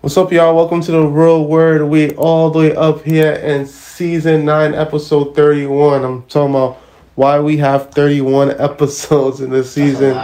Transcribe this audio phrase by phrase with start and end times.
[0.00, 0.56] What's up, y'all?
[0.56, 1.82] Welcome to the Real Word.
[1.84, 6.04] We all the way up here in season nine, episode thirty-one.
[6.04, 6.76] I'm talking about
[7.16, 10.16] why we have thirty-one episodes in the season.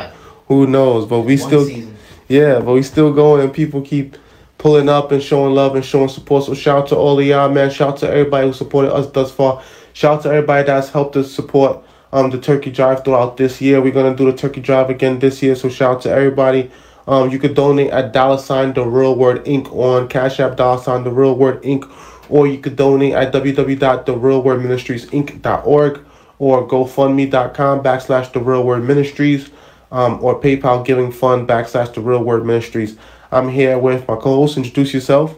[0.49, 1.07] Who knows?
[1.07, 1.97] But we One still, season.
[2.29, 4.17] yeah, but we still going, and people keep
[4.57, 6.45] pulling up and showing love and showing support.
[6.45, 7.71] So shout out to all of y'all, man.
[7.71, 9.63] Shout out to everybody who supported us thus far.
[9.93, 13.83] Shout out to everybody that's helped us support um the turkey drive throughout this year.
[13.83, 15.55] We're gonna do the turkey drive again this year.
[15.55, 16.71] So shout out to everybody.
[17.07, 20.83] Um, you could donate at dollar sign the real word inc on Cash App dollar
[20.83, 21.89] sign the real word inc,
[22.29, 26.01] or you could donate at www.therealwordministriesinc.org
[26.39, 29.51] or GoFundMe.com backslash the real word ministries,
[29.91, 32.99] um, or PayPal giving fund backslash the real word ministries.
[33.33, 34.57] I'm here with my co-host.
[34.57, 35.37] Introduce yourself.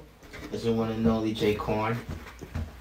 [0.52, 1.98] It's the one and only Jay Quan.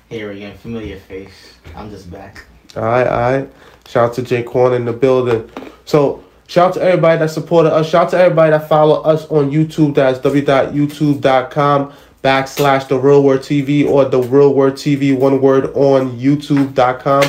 [0.09, 1.55] Here again, familiar face.
[1.75, 2.45] I'm just back.
[2.75, 3.49] All right, all right.
[3.87, 5.49] Shout out to Jay Quan in the building.
[5.86, 7.87] So shout out to everybody that supported us.
[7.89, 9.95] Shout out to everybody that follow us on YouTube.
[9.95, 11.93] That's www.youtube.com
[12.23, 17.23] backslash the real word TV or the real word TV one word on youtube.com.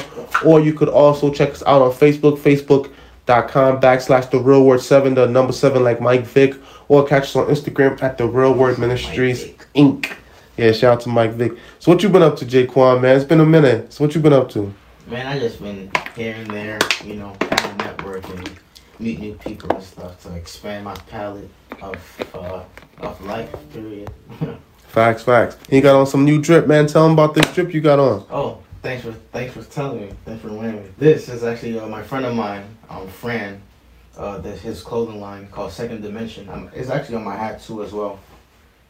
[0.45, 5.15] Or you could also check us out on Facebook, facebook.com backslash the real word seven,
[5.15, 6.55] the number seven like Mike Vick,
[6.89, 10.13] or catch us on Instagram at the real word ministries Inc.
[10.57, 11.53] Yeah, shout out to Mike Vick.
[11.79, 13.17] So what you been up to, Jay Quan, man?
[13.17, 13.93] It's been a minute.
[13.93, 14.75] So what you been up to?
[15.07, 18.58] Man, I just been here and there, you know, kind of network and
[18.99, 21.49] meet new people and stuff to expand my palette
[21.83, 21.97] of
[22.35, 22.63] uh
[22.99, 23.51] of life.
[23.73, 24.11] Period.
[24.89, 25.59] Facts, facts.
[25.71, 26.87] You got on some new drip, man.
[26.87, 28.25] Tell them about this drip you got on.
[28.31, 30.13] oh, thanks for thanks for telling me.
[30.25, 30.91] Thanks for wearing me.
[30.97, 33.61] This is actually uh, my friend of mine, um, Fran.
[34.17, 36.49] Uh, his clothing line called Second Dimension.
[36.49, 38.19] Um, it's actually on my hat too as well.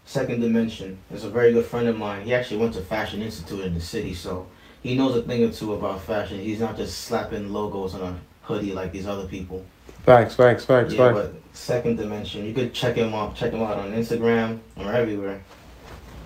[0.07, 2.25] Second Dimension is a very good friend of mine.
[2.25, 4.47] He actually went to Fashion Institute in the city, so
[4.83, 6.41] he knows a thing or two about fashion.
[6.41, 9.67] He's not just slapping logos on a hoodie like these other people.
[10.09, 11.29] Facts, facts, facts, yeah, facts.
[11.29, 13.35] but Second Dimension, you could check him out.
[13.37, 15.43] Check him out on Instagram or everywhere.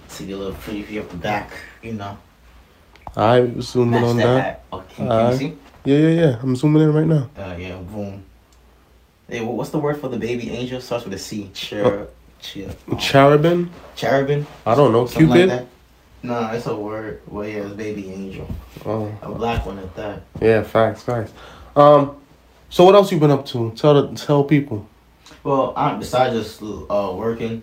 [0.06, 1.50] See a little preview of the back,
[1.82, 2.16] you know.
[3.16, 4.40] Alright, zooming Match on that that.
[4.44, 4.64] hat.
[4.72, 5.32] Oh, can, can Alright.
[5.32, 5.58] you see?
[5.84, 6.38] Yeah, yeah, yeah.
[6.42, 7.28] I'm zooming in right now.
[7.36, 8.22] Uh, yeah, boom.
[9.28, 10.80] Hey, what's the word for the baby angel?
[10.80, 11.50] Starts with a C.
[11.52, 12.06] Cher,
[12.40, 13.68] cher, oh, Cherubin?
[13.96, 14.46] cherubim.
[14.64, 15.06] I don't know.
[15.06, 15.48] Something Cupid?
[15.48, 15.66] like that.
[16.22, 17.20] No, it's a word.
[17.26, 18.46] Well, yeah, it's baby angel.
[18.86, 20.22] Oh, A black one at that.
[20.40, 21.32] yeah, facts, facts.
[21.74, 22.16] Um,
[22.72, 23.70] so what else you been up to?
[23.76, 24.88] Tell tell people.
[25.44, 27.62] Well, I, besides just uh, working,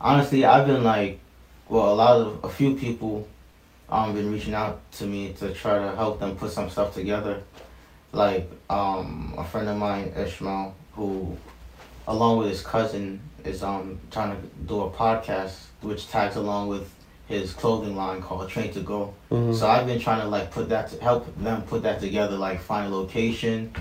[0.00, 1.20] honestly, I've been like,
[1.68, 3.28] well, a lot of a few people,
[3.90, 7.42] um, been reaching out to me to try to help them put some stuff together.
[8.12, 11.36] Like, um, a friend of mine, Ishmael, who,
[12.08, 16.90] along with his cousin, is um trying to do a podcast which tags along with
[17.28, 19.12] his clothing line called Train to Go.
[19.30, 19.54] Mhm.
[19.54, 22.62] So I've been trying to like put that to help them put that together, like
[22.62, 23.74] find a location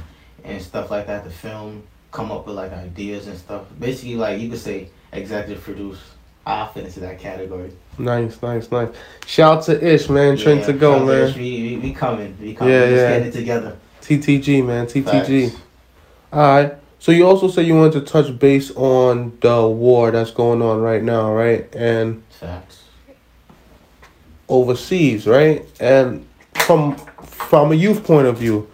[0.46, 3.64] and stuff like that to film, come up with like ideas and stuff.
[3.80, 6.00] Basically, like you could say executive produce.
[6.48, 7.72] I fit into that category.
[7.98, 8.90] Nice, nice, nice.
[9.26, 10.38] Shout out to Ish, man.
[10.38, 11.34] Train Yeah, to go, man.
[11.34, 12.38] to We, we, we coming.
[12.40, 12.72] We coming.
[12.74, 13.10] Yeah, Just yeah.
[13.10, 13.78] getting it together.
[14.02, 14.86] TTG, man.
[14.86, 15.50] TTG.
[15.50, 15.62] Facts.
[16.32, 16.74] Alright.
[17.00, 20.82] So you also said you wanted to touch base on the war that's going on
[20.82, 21.68] right now, right?
[21.76, 22.84] And Facts.
[24.48, 25.66] overseas, right?
[25.80, 28.70] And from from a youth point of view,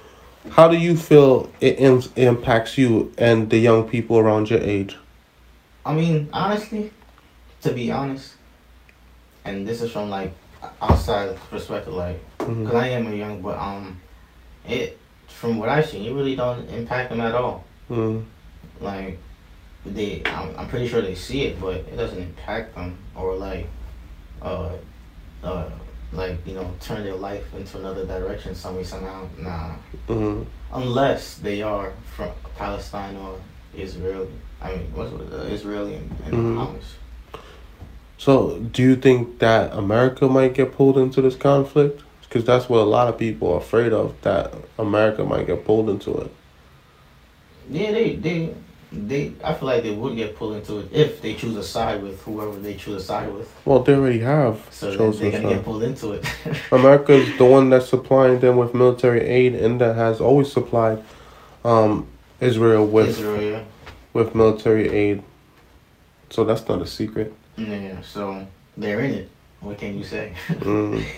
[0.51, 4.97] how do you feel it Im- impacts you and the young people around your age?
[5.85, 6.91] I mean, honestly,
[7.61, 8.33] to be honest,
[9.45, 10.33] and this is from like
[10.81, 13.99] outside perspective, like because I am a young, but um,
[14.67, 17.63] it from what I've seen, it really don't impact them at all.
[17.89, 18.25] Mm.
[18.79, 19.17] Like
[19.85, 23.67] they I'm, I'm pretty sure they see it, but it doesn't impact them or like
[24.41, 24.73] uh
[25.43, 25.69] uh
[26.13, 29.27] like you know turn their life into another direction some way somehow.
[29.37, 29.75] Nah,
[30.07, 30.43] hmm
[30.73, 33.37] unless they are from Palestine or
[33.75, 34.27] Israel.
[34.61, 36.55] I mean, what's it, uh, Israeli and, and Mhm.
[36.57, 36.83] Hamas.
[38.17, 42.03] So, do you think that America might get pulled into this conflict?
[42.21, 44.13] Because that's what a lot of people are afraid of.
[44.21, 46.31] That America might get pulled into it.
[47.69, 48.53] Yeah, they they
[48.91, 49.33] they.
[49.43, 52.21] I feel like they would get pulled into it if they choose a side with
[52.23, 53.51] whoever they choose a side with.
[53.65, 55.41] Well, they already have So they're gonna side.
[55.43, 56.25] get pulled into it.
[56.71, 61.03] America's the one that's supplying them with military aid and that has always supplied
[61.63, 62.07] um,
[62.39, 63.63] Israel with Israel, yeah.
[64.13, 65.23] with military aid.
[66.29, 67.33] So that's not a secret.
[67.57, 68.45] Yeah, so
[68.77, 69.29] they're in it.
[69.59, 70.33] What can you say?
[70.49, 71.03] Mm.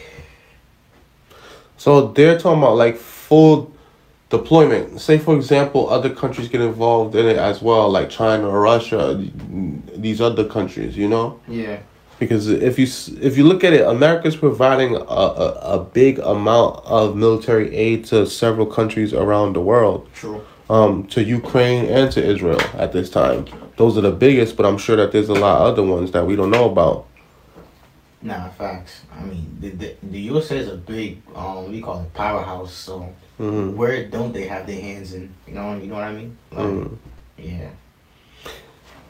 [1.76, 3.74] So they're talking about like full
[4.38, 5.00] deployment.
[5.08, 9.02] Say for example, other countries get involved in it as well, like China or Russia,
[10.06, 10.98] these other countries.
[10.98, 11.28] You know.
[11.48, 11.80] yeah.
[12.20, 12.88] Because if you
[13.28, 15.00] if you look at it, America's providing a,
[15.46, 15.48] a,
[15.78, 20.40] a big amount of military aid to several countries around the world, True.
[20.70, 23.40] um, to Ukraine and to Israel at this time.
[23.78, 26.26] Those are the biggest, but I'm sure that there's a lot of other ones that
[26.30, 26.98] we don't know about.
[28.24, 29.02] Nah, facts.
[29.14, 32.74] I mean, the, the the USA is a big um we call it powerhouse.
[32.74, 35.34] So hmm where don't they have their hands in?
[35.48, 36.38] You know, you know what I mean?
[36.52, 36.98] Like, Mm.
[37.38, 37.70] Yeah.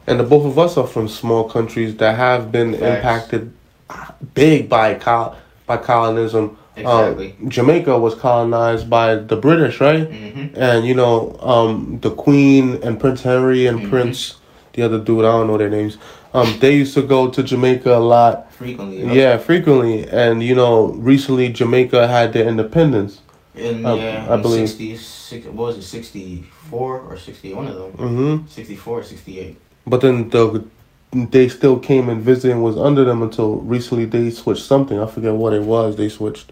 [0.06, 2.84] And the both of us are from small countries that have been Facts.
[2.84, 3.52] impacted
[4.34, 5.36] big by col-
[5.66, 6.56] by colonism.
[6.76, 7.36] Exactly.
[7.40, 10.10] Um, Jamaica was colonized by the British, right?
[10.10, 10.60] Mm-hmm.
[10.60, 13.88] and you know um the queen and prince henry and Mhm.
[13.90, 14.36] prince
[14.74, 15.96] the other dude i don't know their names
[16.34, 19.04] um they used to go to jamaica a lot Frequently.
[19.20, 23.20] yeah frequently and you know recently jamaica had their independence
[23.54, 24.68] In I- yeah, I in believe.
[24.68, 27.92] 60, six, what was it, 64 or 60, one of them.
[27.92, 29.56] hmm 64 68.
[29.86, 30.64] but then the
[31.12, 35.32] they still came and visiting was under them until recently they switched something i forget
[35.34, 36.50] what it was they switched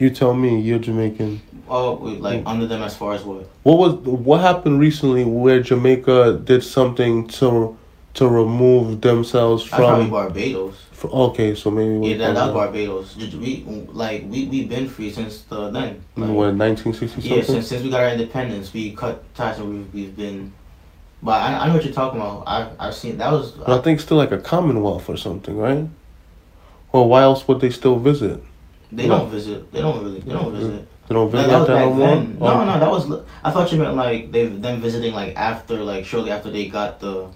[0.00, 1.40] you tell me you're jamaican
[1.72, 3.46] Oh, like under them as far as what?
[3.62, 3.92] what was
[4.28, 7.76] what happened recently where jamaica did something to
[8.14, 10.74] to remove themselves from Barbados.
[10.92, 13.16] F- Okay, so maybe Yeah, we that, that's Barbados.
[13.16, 16.04] We like we we been free since the then.
[16.16, 19.68] Like, what nineteen sixty yeah, since since we got our independence, we cut ties and
[19.72, 20.52] we've, we've been.
[21.22, 22.44] But I, I know what you're talking about.
[22.46, 23.52] I I've seen that was.
[23.52, 25.86] But I think still like a Commonwealth or something, right?
[26.92, 28.42] Well, why else would they still visit?
[28.92, 29.70] they don't visit.
[29.72, 30.20] They don't really.
[30.20, 30.86] They don't visit.
[31.08, 32.50] They don't Like, visit that was that back no more.
[32.50, 32.64] Oh.
[32.64, 33.24] No, no, that was.
[33.44, 37.00] I thought you meant like they them visiting like after like shortly after they got
[37.00, 37.28] the.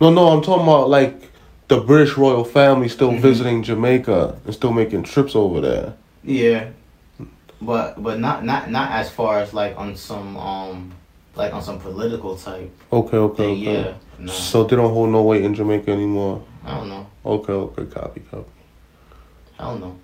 [0.00, 1.30] No, no, I'm talking about like
[1.68, 3.20] the British royal family still Mhm.
[3.20, 5.94] visiting Jamaica and still making trips over there.
[6.22, 6.66] Yeah,
[7.60, 10.92] but but not not not as far as like on some um
[11.36, 13.54] like on some political type Okay, okay, okay.
[13.54, 16.42] Yeah, no, So they don't hold no weight in Jamaica anymore.
[16.64, 17.06] I don't know.
[17.26, 18.50] Okay, okay, copy, copy.
[19.58, 19.96] I don't know.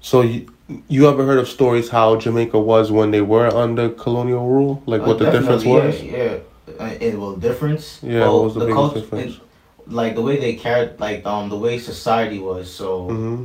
[0.00, 0.46] So you
[0.88, 4.82] you ever heard of stories how Jamaica was when they were under colonial rule?
[4.86, 6.02] Like what Uh, the difference was?
[6.02, 6.36] Yeah, yeah.
[6.78, 8.00] Uh, it, well, difference.
[8.02, 9.34] Yeah, well, what was the biggest cult- difference?
[9.36, 9.40] it-
[9.86, 12.70] like the way they carried, like um, the way society was.
[12.72, 13.44] So, hmm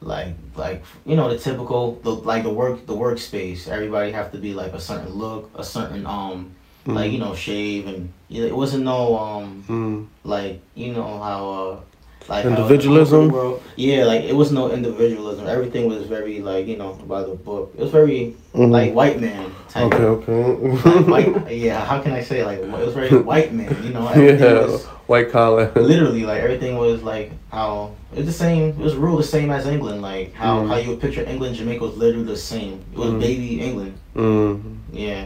[0.00, 3.68] like, like you know, the typical, the like the work, the workspace.
[3.68, 6.54] Everybody have to be like a certain look, a certain um,
[6.86, 10.06] like you know, shave, and it wasn't no um, Mm.
[10.24, 11.80] like you know how uh.
[12.28, 13.28] Like Individualism?
[13.30, 15.46] world- yeah, like it was no individualism.
[15.46, 17.72] Everything was very like you know by the book.
[17.76, 18.70] It was very Mhm.
[18.70, 19.92] like white man type.
[19.92, 21.02] Okay, Like, okay.
[21.10, 24.08] white, yeah, how can I say like it was very white man, you know?
[24.14, 25.72] Yeah, was white collar.
[25.74, 28.68] literally like everything was like how it's the same.
[28.70, 30.68] It was ruled the same as England, like how Mm.
[30.68, 32.80] how you would picture England, Jamaica was literally the same.
[32.92, 33.20] It was Mm.
[33.20, 33.94] baby England.
[34.14, 34.60] Mm.
[34.92, 35.24] Yeah.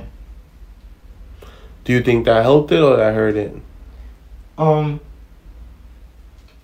[1.84, 3.54] Do you think that helped it or that hurt it?
[4.58, 5.00] Um.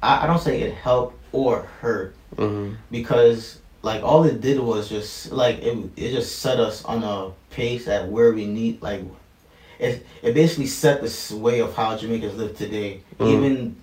[0.02, 2.74] I, I don't say it helped or hurt Mm-hmm.
[2.90, 7.30] because like all it did was just like it it just set us on a
[7.54, 9.02] pace at where we need like
[9.78, 13.28] it it basically set this way of how Jamaicans live today, Mm.
[13.34, 13.76] even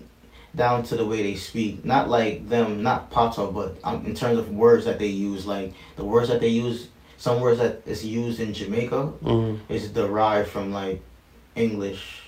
[0.56, 1.84] down to the way they speak.
[1.84, 5.72] Not like them, not Pato, but um, in terms of words that they use, like
[5.94, 6.88] the words that they use.
[7.18, 9.60] Some words that is used in Jamaica Mm.
[9.68, 11.02] is derived from like
[11.54, 12.22] English,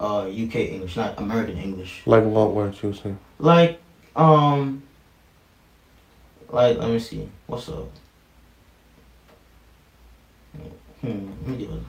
[0.00, 2.02] uh, UK English, not American English.
[2.06, 3.14] Like what words you say?
[3.38, 3.80] Like,
[4.16, 4.82] um,
[6.50, 7.88] like let me see, what's up?
[11.02, 11.08] Hmm,
[11.42, 11.82] let me give it.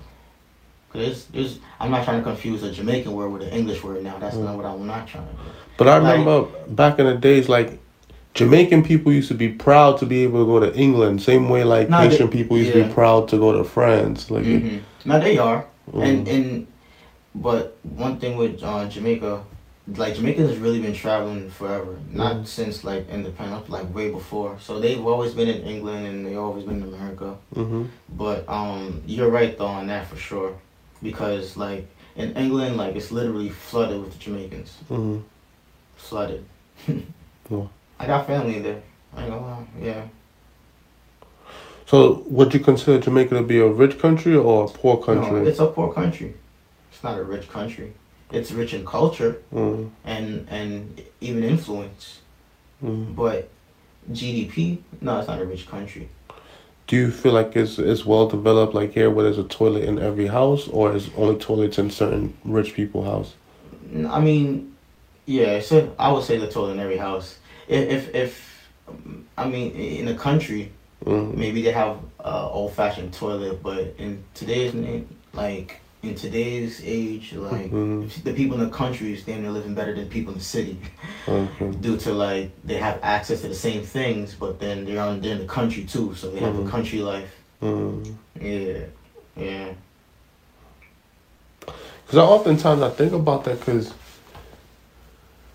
[0.92, 4.20] Cause it's, I'm not trying to confuse a Jamaican word with an English word now.
[4.20, 5.40] That's not what I'm not trying to do.
[5.78, 7.80] But I Like- remember back in the days, like
[8.34, 11.64] Jamaican people used to be proud to be able to go to England, same way
[11.64, 14.30] like Haitian people used to be proud to go to France.
[14.30, 16.04] Like, hmm Now they are, Mm.
[16.04, 16.68] and and
[17.36, 19.44] but one thing with uh, Jamaica,
[19.96, 21.98] like Jamaica has really been traveling forever.
[22.12, 22.48] Not Mhm.
[22.48, 24.58] since like independence, like way before.
[24.60, 27.36] So they've always been in England and they've always been in America.
[27.56, 27.84] Mm-hmm.
[28.18, 30.54] But um, you're right though on that for sure,
[31.02, 34.78] because like in England, like it's literally flooded with Jamaicans.
[34.90, 35.20] Mm-hmm.
[35.98, 36.46] Flooded.
[37.50, 37.68] Yeah.
[38.00, 38.82] I got family there.
[39.14, 39.66] I ain't gonna lie.
[39.82, 40.04] Yeah.
[41.86, 45.42] So, would you consider Jamaica to be a rich country or a poor country?
[45.42, 46.34] No, it's a poor country.
[47.02, 47.94] It's not a rich country.
[48.32, 52.20] It's rich in culture mm and and even influence.
[52.84, 53.16] mm.
[53.16, 53.50] But
[54.12, 56.10] GDP, no, it's not a rich country.
[56.86, 59.98] Do you feel like it's it's well developed like here, where there's a toilet in
[59.98, 63.34] every house, or is only toilets in certain rich people house?
[64.18, 64.76] I mean,
[65.26, 67.40] yeah, so I would say the toilet in every house.
[67.68, 68.32] If if, if
[69.36, 70.72] I mean in a country,
[71.04, 71.34] Mm.
[71.36, 74.72] maybe they have uh, old fashioned toilet, but in today's
[75.34, 78.10] like in today's age, like Mhm.
[78.24, 80.78] the people in the country stand there living better than people in the city
[81.28, 81.70] Okay.
[81.82, 85.34] due to like they have access to the same things, but then they're on they're
[85.34, 86.68] in the country too, so they have Mhm.
[86.68, 87.30] a country life.
[87.62, 88.16] Mm.
[88.42, 88.80] Yeah,
[89.38, 89.68] yeah.
[91.60, 93.94] Because I oftentimes I think about that because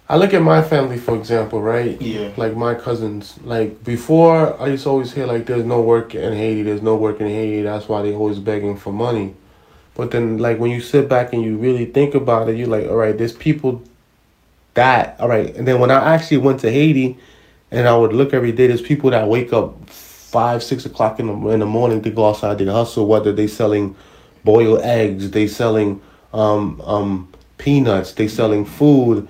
[0.08, 2.00] I look at my family, for example, right?
[2.00, 2.30] Yeah.
[2.36, 6.32] Like my cousins, like before, I used to always hear like, "There's no work in
[6.32, 6.62] Haiti.
[6.62, 7.62] There's no work in Haiti.
[7.62, 9.34] That's why they always begging for money."
[9.96, 12.86] But then, like when you sit back and you really think about it, you're like,
[12.86, 13.82] "All right, there's people
[14.74, 17.18] that all right." And then when I actually went to Haiti,
[17.70, 21.26] and I would look every day, there's people that wake up five, six o'clock in
[21.26, 23.06] the in the morning to go outside to hustle.
[23.06, 23.96] Whether they selling
[24.44, 26.02] boiled eggs, they selling
[26.34, 29.26] um, um, peanuts, they selling food.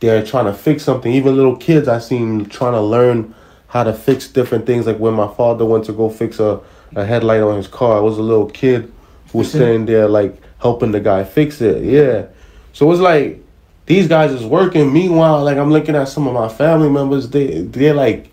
[0.00, 1.12] They're trying to fix something.
[1.12, 3.34] Even little kids, I seen trying to learn
[3.68, 4.86] how to fix different things.
[4.86, 6.60] Like when my father went to go fix a,
[6.94, 8.92] a headlight on his car, I was a little kid
[9.32, 11.82] was standing there like helping the guy fix it.
[11.84, 12.26] Yeah.
[12.72, 13.42] So it's like
[13.86, 14.92] these guys is working.
[14.92, 18.30] Meanwhile, like I'm looking at some of my family members, they they're like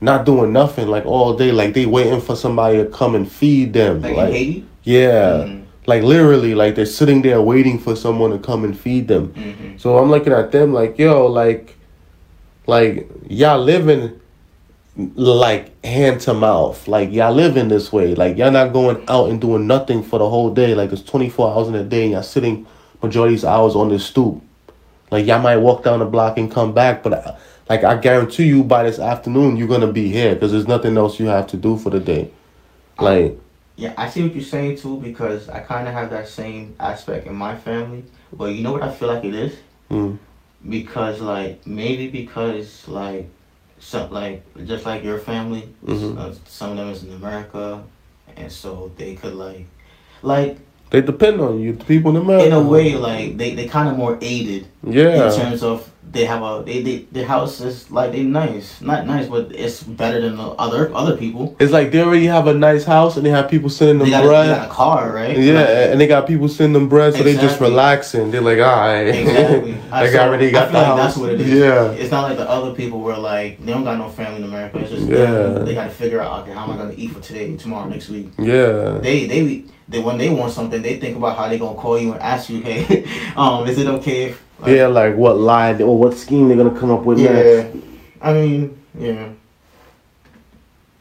[0.00, 1.52] not doing nothing like all day.
[1.52, 4.02] Like they waiting for somebody to come and feed them.
[4.02, 5.44] Like, Like, yeah.
[5.46, 5.64] Mhm.
[5.86, 9.28] Like literally, like they're sitting there waiting for someone to come and feed them.
[9.34, 9.80] Mhm.
[9.80, 11.76] So I'm looking at them like, yo, like,
[12.66, 14.12] like y'all living
[14.98, 16.88] like hand to mouth.
[16.88, 18.14] Like y'all living this way.
[18.14, 20.74] Like y'all not going out and doing nothing for the whole day.
[20.74, 22.66] Like it's 24 hours in a day and y'all sitting
[23.02, 24.42] majority of these hours on this stoop.
[25.10, 27.36] Like y'all might walk down the block and come back, but uh,
[27.68, 31.20] like I guarantee you by this afternoon you're gonna be here because there's nothing else
[31.20, 32.30] you have to do for the day.
[32.98, 33.38] Like,
[33.76, 37.28] Yeah, I see what you're saying too because I kind of have that same aspect
[37.28, 38.04] in my family.
[38.32, 39.56] But you know what I feel like it is
[39.90, 40.18] mm,
[40.68, 43.30] because like maybe because like
[43.80, 46.18] some like just like your family, Mhm.
[46.18, 47.82] uh, some of them is in America,
[48.36, 49.66] and so they could like
[50.22, 50.58] like
[50.90, 51.74] they depend on you.
[51.74, 52.46] The people in America.
[52.46, 55.28] in a way like they they kind of more aided Yeah.
[55.32, 59.06] in terms of they have a they, they their house is like they nice not
[59.06, 61.56] nice but it's better than the other other people.
[61.60, 64.10] It's like they already have a nice house and they have people sending them They
[64.12, 64.48] got, a, bread.
[64.48, 65.36] they got a car right.
[65.38, 68.30] Yeah, Like, and they got people sending them bread, so they just relaxing.
[68.30, 69.08] They're like, all right.
[69.08, 69.72] Exactly.
[69.90, 70.98] like, so I already got I the like house.
[70.98, 71.50] that's what it is.
[71.50, 71.90] Yeah.
[71.92, 74.78] It's not like the other people where like they don't got no family in America.
[74.78, 75.16] It's just Yeah.
[75.16, 75.64] them.
[75.64, 78.08] they got to figure out okay how am I gonna eat for today, tomorrow, next
[78.08, 78.28] week.
[78.38, 78.98] Yeah.
[79.02, 82.12] They they they when they want something, they think about how they gonna call you
[82.12, 83.04] and ask you, hey,
[83.36, 84.24] um, is it okay?
[84.30, 87.74] If, like, Yeah, like what lie or what scheme they're gonna come up with next.
[87.74, 87.80] yeah.
[88.20, 89.28] I mean, yeah.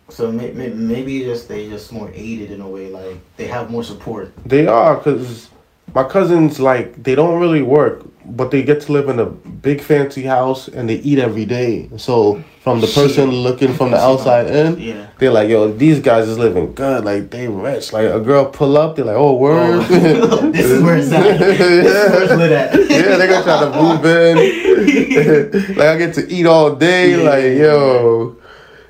[0.09, 3.69] So may, may, maybe just they just more aided in a way, like they have
[3.69, 4.31] more support.
[4.45, 5.49] They are, cause
[5.93, 9.81] my cousins like they don't really work, but they get to live in a big
[9.81, 11.89] fancy house and they eat every day.
[11.97, 13.39] So from the person Shit.
[13.39, 15.07] looking from the outside in, Yeah.
[15.17, 17.05] they're like, yo, these guys is living good.
[17.05, 17.93] Like they rich.
[17.93, 19.85] Like a girl pull up, they're like, oh word.
[19.89, 21.39] Oh, this is where it's at.
[21.39, 22.73] This is where it's lit at.
[22.89, 25.75] yeah, they gonna try to move in.
[25.77, 27.11] like I get to eat all day.
[27.11, 27.29] Yeah.
[27.29, 28.35] Like yo,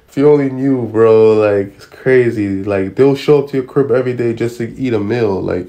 [0.07, 1.33] if you only knew, bro.
[1.33, 2.63] Like it's crazy.
[2.63, 5.39] Like they'll show up to your crib every day just to eat a meal.
[5.41, 5.67] Like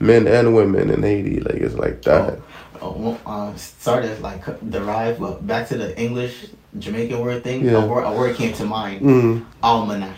[0.00, 1.40] men and women in Haiti.
[1.40, 2.34] Like it's like that.
[2.38, 2.42] Oh,
[2.84, 6.46] uh, started like derived, but back to the English
[6.78, 7.64] Jamaican word thing.
[7.64, 7.82] Yeah.
[7.84, 9.00] A, word, a word came to mind.
[9.02, 9.44] Mm.
[9.62, 10.16] Almanac.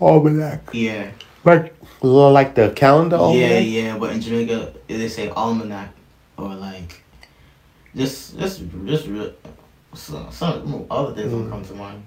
[0.00, 0.70] Almanac.
[0.72, 1.10] Yeah.
[1.44, 3.16] Like a little like the calendar.
[3.16, 3.66] Yeah, almanac?
[3.68, 3.98] yeah.
[3.98, 5.90] But in Jamaica, they say almanac
[6.36, 7.02] or like
[7.94, 9.06] just, just, just.
[9.06, 9.34] re-
[9.92, 11.50] So, some other things Mm.
[11.50, 12.02] don't come to mind.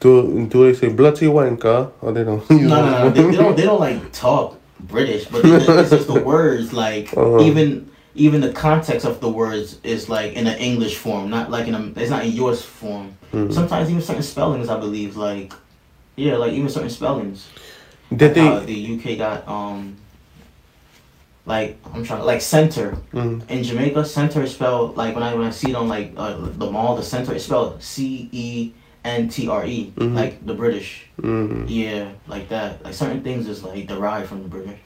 [0.00, 2.44] Do do they say bloody wanker or they don't?
[2.50, 3.10] No, no, no.
[3.10, 3.56] They, they don't.
[3.56, 6.72] They don't like talk British, but it's just the words.
[6.72, 7.40] Like Uh-huh.
[7.40, 11.66] even even the context of the words is like in an English form, not like
[11.66, 11.92] in a.
[11.96, 13.16] It's not in yours form.
[13.32, 13.52] Mhm.
[13.52, 15.52] Sometimes even certain spellings, I believe, like
[16.16, 17.48] yeah, like even certain spellings.
[18.14, 18.72] Did Like they?
[18.74, 19.96] the UK got um
[21.46, 23.48] like I'm trying like center Mm.
[23.50, 24.04] in Jamaica.
[24.04, 26.96] Center is spelled like when I when I see it on like uh, the mall,
[26.96, 28.72] the center is spelled C E
[29.04, 30.14] N T R E, Mhm.
[30.14, 31.06] like the British.
[31.20, 31.66] Mm.
[31.68, 32.82] Yeah, like that.
[32.84, 34.78] Like certain things is like derived from the British.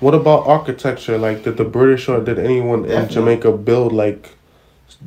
[0.00, 1.18] What about architecture?
[1.18, 4.30] Like, did the British or did anyone in Jamaica build like,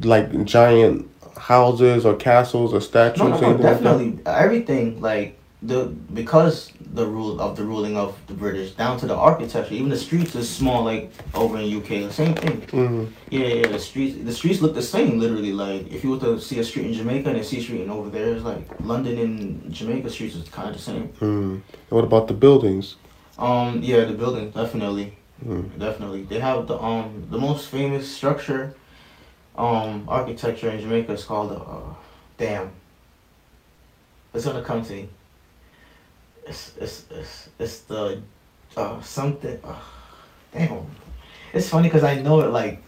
[0.03, 3.19] like giant houses or castles or statues?
[3.19, 7.95] No, no, no, anything like definitely everything like the because the rule of the ruling
[7.97, 11.65] of the British down to the architecture, even the streets is small like over in
[11.79, 11.89] UK.
[12.09, 12.61] The same thing.
[12.67, 13.11] Mm.
[13.29, 15.53] Yeah, yeah, the streets the streets look the same literally.
[15.53, 17.89] Like if you were to see a street in Jamaica and a see street in
[17.89, 21.07] over there, it's like London and Jamaica streets is kind of the same.
[21.19, 21.61] Mm.
[21.89, 22.95] What about the buildings?
[23.37, 25.13] Um, yeah, the building definitely,
[25.45, 25.79] Mm.
[25.79, 26.23] definitely.
[26.23, 28.73] They have the um the most famous structure,
[29.57, 31.93] um architecture in Jamaica is called the uh,
[32.37, 32.67] damn.
[34.33, 35.09] It's gonna come to me.
[36.49, 38.21] It's it's it's it's the
[38.75, 39.59] uh something.
[39.63, 39.75] Uh,
[40.51, 40.85] damn,
[41.53, 42.81] it's funny because I know it like.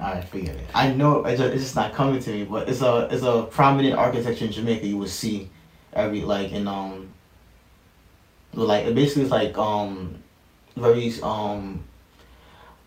[0.00, 0.66] Alright, forget it.
[0.74, 4.44] I know it's just, not coming to me, but it's a it's a prominent architecture
[4.44, 5.50] in Jamaica you would see
[5.92, 7.08] every like in um
[8.52, 10.22] like it basically is like um
[10.76, 11.82] very um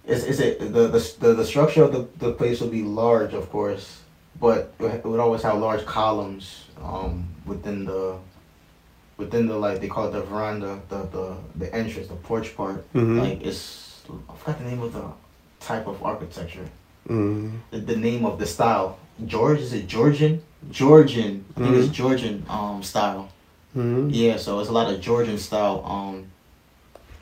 [0.06, 3.50] it's it's a, the, the the structure of the, the place would be large of
[3.50, 4.01] course
[4.39, 8.17] but it would always have large columns um within the
[9.17, 12.83] within the like they call it the veranda the the, the entrance the porch part
[12.93, 13.19] Mhm.
[13.21, 15.03] like it's I forgot the name of the
[15.59, 16.67] type of architecture
[17.09, 17.59] Mm.
[17.71, 21.91] the, the name of the style George is it Georgian Georgian I think it's Mhm.
[22.01, 23.29] Georgian um style
[23.75, 24.09] Mm.
[24.13, 26.25] yeah so it's a lot of Georgian style um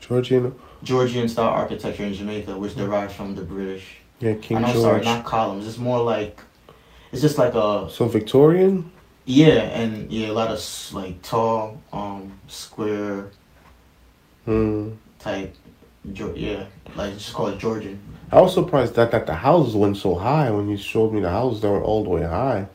[0.00, 0.52] Georgina.
[0.82, 3.84] Georgian style architecture in Jamaica, which derives from the British.
[4.20, 4.82] Yeah, King and I'm George.
[4.84, 5.66] sorry, not columns.
[5.66, 6.38] It's more like,
[7.10, 8.90] it's just like a so Victorian.
[9.26, 10.60] Yeah, and yeah, a lot of
[10.92, 13.26] like tall, um, square
[14.46, 14.96] Mm.
[15.18, 15.54] type.
[16.14, 17.98] Yeah, like just call it Georgian.
[18.30, 21.30] I was surprised that that the houses went so high when you showed me the
[21.30, 21.62] houses.
[21.62, 22.66] They were all the way high.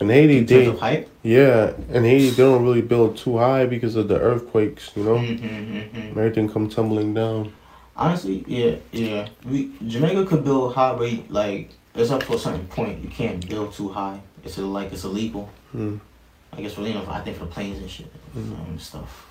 [0.00, 1.08] In Haiti, In they of height.
[1.22, 4.90] yeah, in Haiti they don't really build too high because of the earthquakes.
[4.96, 7.52] You know, Mm-hmm, everything come tumbling down.
[7.96, 9.28] Honestly, yeah, yeah.
[9.44, 13.02] We Jamaica could build high, but like it's up to a certain point.
[13.02, 14.20] You can't build too high.
[14.44, 15.50] It's like it's illegal.
[15.74, 16.00] Mm.
[16.52, 19.26] I guess for you know, I think for the planes and shit and stuff.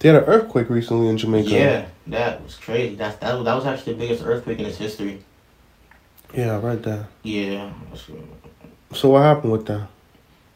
[0.00, 1.48] They had an earthquake recently in Jamaica.
[1.50, 2.94] Yeah, that was crazy.
[2.96, 5.22] That's that, was- that was actually the biggest earthquake in its history.
[6.34, 7.06] yeah, I read that.
[7.22, 7.72] Yeah.
[8.92, 9.88] So what happened with that?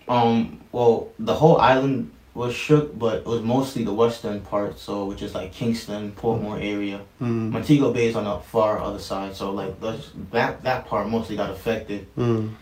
[0.08, 0.60] Um.
[0.72, 4.78] Well, the whole island was shook, but it was mostly the western part.
[4.78, 7.00] So, which is like Kingston, Portmore area.
[7.20, 7.50] Mm.
[7.50, 9.34] Montego Bay is on the far other side.
[9.36, 9.78] So, like
[10.30, 12.06] that that part mostly got affected.
[12.16, 12.54] Mm.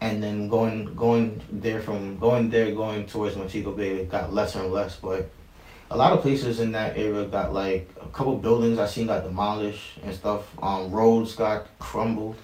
[0.00, 4.60] And then going going there from going there going towards Montego Bay, it got lesser
[4.60, 4.96] and less.
[4.96, 5.28] But
[5.90, 9.24] a lot of places in that area got like a couple buildings I seen got
[9.24, 10.46] demolished and stuff.
[10.62, 12.36] Um, roads got crumbled.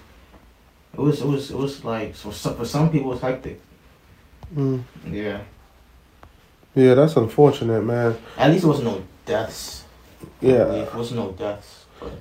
[0.93, 3.61] It was it was it was like for some, for some people it's hectic.
[4.53, 4.83] Mm.
[5.09, 5.41] Yeah.
[6.73, 8.17] Yeah, that's unfortunate, man.
[8.37, 9.85] At least it wasn't no deaths.
[10.41, 10.71] Yeah.
[10.73, 11.85] It wasn't no deaths.
[11.99, 12.11] But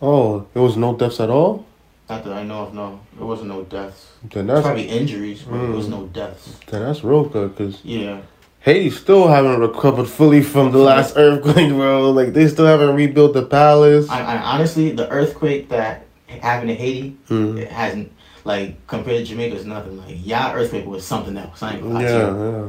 [0.00, 1.66] Oh, there was no deaths at all.
[2.08, 2.74] Not that I know of.
[2.74, 4.08] No, it wasn't no deaths.
[4.30, 5.90] Then that's probably injuries, but it was Mm.
[5.90, 6.56] no deaths.
[6.66, 8.18] then that's real good because Yeah.
[8.60, 12.10] Haiti still haven't recovered fully from the last earthquake, bro.
[12.10, 14.08] Like they still haven't rebuilt the palace.
[14.08, 16.04] I, I honestly, the earthquake that
[16.40, 17.58] happened in Haiti, Mm.
[17.58, 18.10] it hasn't
[18.44, 19.98] like compared to Jamaica, it's nothing.
[19.98, 21.62] Like yeah, earthquake was something else.
[21.62, 22.64] I ain't Yeah, yeah.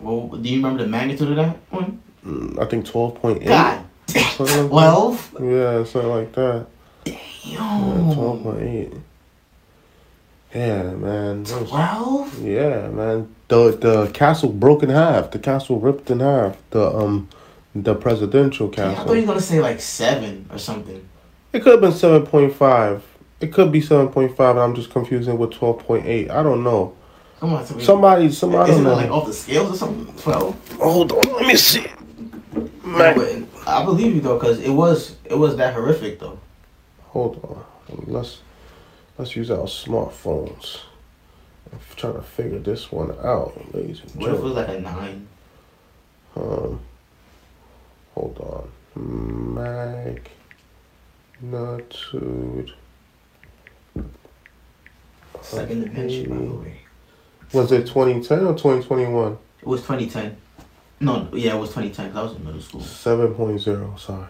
[0.00, 2.00] Well, do you remember the magnitude of that one?
[2.26, 3.48] Mm, I think twelve point eight.
[3.48, 3.80] God,
[4.36, 5.34] Something like twelve.
[5.40, 6.66] Yeah, something like that.
[7.44, 8.92] Yeah, twelve point eight.
[10.54, 11.42] Yeah, man.
[11.44, 12.38] that twelve.
[12.42, 13.34] Yeah, man.
[13.48, 15.30] The the castle broke in half.
[15.30, 16.56] The castle ripped in half.
[16.70, 17.28] The um
[17.74, 19.06] the presidential Yeah, I castle.
[19.06, 21.08] thought you were gonna say like seven or something.
[21.52, 23.02] It could have been seven point five.
[23.40, 26.30] It could be seven point five, and I'm just confusing with twelve point eight.
[26.30, 26.94] I don't know.
[27.40, 27.82] Come on, me.
[27.82, 28.72] Somebody, somebody.
[28.72, 30.14] Isn't it like off the scales or something?
[30.22, 30.56] Twelve.
[30.78, 31.84] Hold on, let me see.
[32.84, 36.38] No, I believe you though, cause it was it was that horrific though.
[37.08, 37.64] Hold on.
[37.88, 38.38] Let's
[39.18, 40.80] let's use our smartphones.
[41.72, 44.80] I'm trying to figure this one out, ladies and What if it was like a
[44.80, 45.26] nine?
[46.36, 46.80] Um,
[48.14, 48.38] hold
[48.96, 49.54] on.
[51.40, 52.72] Magnitude.
[55.42, 56.78] Second dimension, by the way.
[57.52, 59.38] Was it 2010 or 2021?
[59.60, 60.36] It was 2010.
[61.00, 62.08] No, yeah, it was 2010.
[62.12, 62.80] 'cause I was in middle school.
[62.80, 64.26] 7.0, sorry.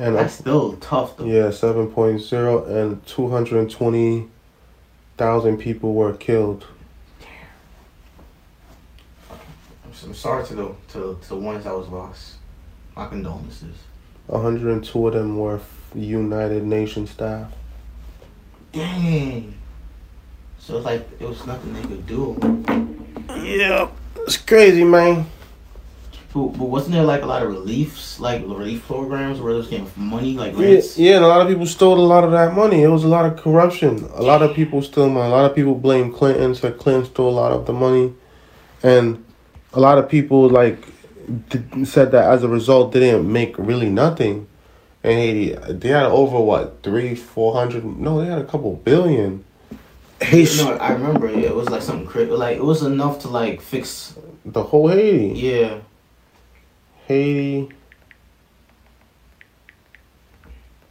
[0.00, 1.26] And That's still tough though.
[1.26, 6.64] yeah, 7.0 and 220,000 people were killed.
[10.02, 12.36] I'm sorry to the to, to the ones that was lost.
[12.96, 13.76] My condolences.
[14.28, 15.60] 102 of them were
[15.94, 17.52] United Nations staff.
[18.72, 19.52] Dang.
[20.58, 22.38] So it's like it was nothing they could do.
[23.28, 25.26] Yeah, it's crazy, man.
[26.32, 29.66] But, but wasn't there like a lot of reliefs, like relief programs where they was
[29.68, 30.96] getting money, like Yeah, grants?
[30.96, 32.82] yeah, and a lot of people stole a lot of that money.
[32.84, 34.04] It was a lot of corruption.
[34.14, 35.26] A lot of people stole money.
[35.26, 38.14] A lot of people blame Clinton, said Clinton stole a lot of the money,
[38.82, 39.24] and
[39.72, 40.84] a lot of people like
[41.48, 44.46] d- said that as a result they didn't make really nothing
[45.02, 45.54] in Haiti.
[45.72, 47.84] They had over what three, four hundred?
[47.84, 49.44] No, they had a couple billion.
[50.20, 52.30] Haiti, No, I remember yeah, it was like something crazy.
[52.30, 54.14] Like it was enough to like fix.
[54.44, 55.78] the whole Haiti, Yeah.
[57.10, 57.68] Haiti,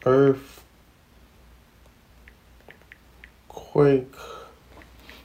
[0.05, 0.65] Earth,
[3.47, 4.13] quake.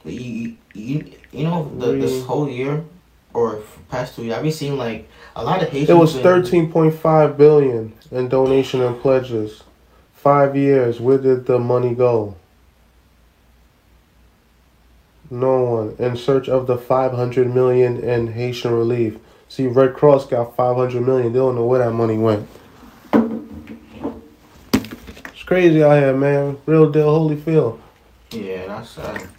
[0.05, 2.85] You, you, you know the, this whole year
[3.33, 5.89] or past two years, I've been seeing like a lot of Haitians.
[5.89, 9.63] It was thirteen point five billion in donation and pledges.
[10.13, 11.01] Five years.
[11.01, 12.37] Where did the money go?
[15.29, 15.95] No one.
[15.99, 19.17] In search of the five hundred million in Haitian relief.
[19.55, 21.31] See, Red Cross got five hundred million.
[21.31, 22.45] They don't know where that money went.
[24.73, 26.57] It's crazy out here, man.
[26.65, 27.79] Real deal, holy Holyfield.
[28.31, 29.29] Yeah, that's sad.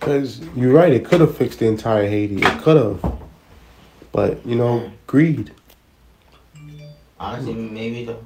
[0.00, 0.92] Cause you're right.
[0.92, 2.42] It could have fixed the entire Haiti.
[2.42, 3.18] It could have.
[4.12, 5.50] But you know, greed.
[7.18, 8.18] Honestly, maybe the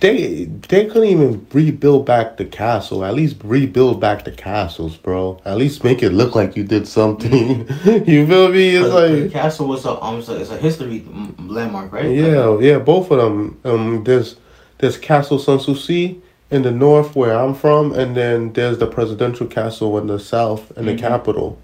[0.00, 3.04] They they couldn't even rebuild back the castle.
[3.04, 5.40] At least rebuild back the castles, bro.
[5.44, 7.66] At least make it look like you did something.
[8.06, 8.76] you feel me?
[8.76, 11.04] It's like the castle was a um, it's a, it's a history
[11.38, 12.10] landmark, right?
[12.10, 12.78] yeah, yeah.
[12.78, 13.58] Both of them.
[13.64, 14.36] Um, there's
[14.78, 19.96] there's Castle Sanssouci in the north where I'm from, and then there's the presidential castle
[19.98, 20.98] in the south in the Mhm.
[20.98, 21.58] capital,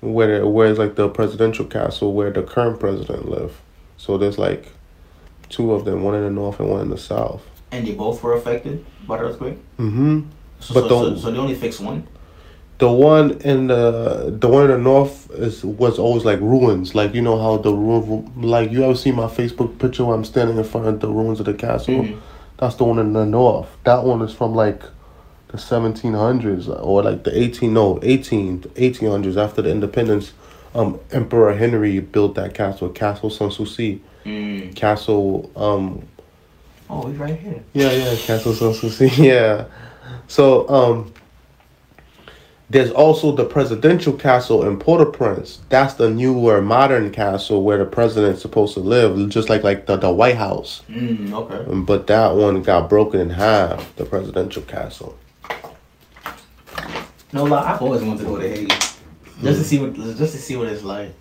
[0.00, 3.60] where where's like the presidential castle where the current president live.
[3.96, 4.72] So there's like
[5.52, 7.42] two of them, one in the north and one in the south.
[7.70, 9.58] And they both were affected by the earthquake.
[9.78, 10.22] Mm-hmm.
[10.60, 12.06] So, But so, so, so they only fixed one.
[12.78, 16.94] The one in the the one in the north is was always like ruins.
[16.96, 20.24] Like you know how the ru- like you ever see my Facebook picture where I'm
[20.24, 21.94] standing in front of the ruins of the castle.
[21.94, 22.18] Mhm.
[22.58, 23.68] That's the one in the north.
[23.84, 24.82] That one is from like
[25.48, 30.32] the 1700s or like the 18 no 18 1800s after the independence.
[30.74, 34.74] Um, Emperor Henry built that castle, Castle Sanssouci, Mm.
[34.76, 36.06] Castle um
[36.90, 37.62] Oh, he's right here.
[37.72, 39.16] yeah, yeah, Castle Sanssouci.
[39.24, 39.64] Yeah.
[40.28, 41.12] So, um,
[42.68, 45.60] there's also the presidential castle in Port-au-Prince.
[45.68, 49.96] That's the newer, modern castle where the president's supposed to live, just like like the,
[49.96, 50.82] the White House.
[50.88, 51.70] Mm, okay.
[51.70, 53.94] Um, But that one got broken in half.
[53.96, 55.18] The presidential castle.
[57.32, 58.66] No lie, I've always wanted to go to Haiti
[59.42, 61.14] just to see what just to see what it's like.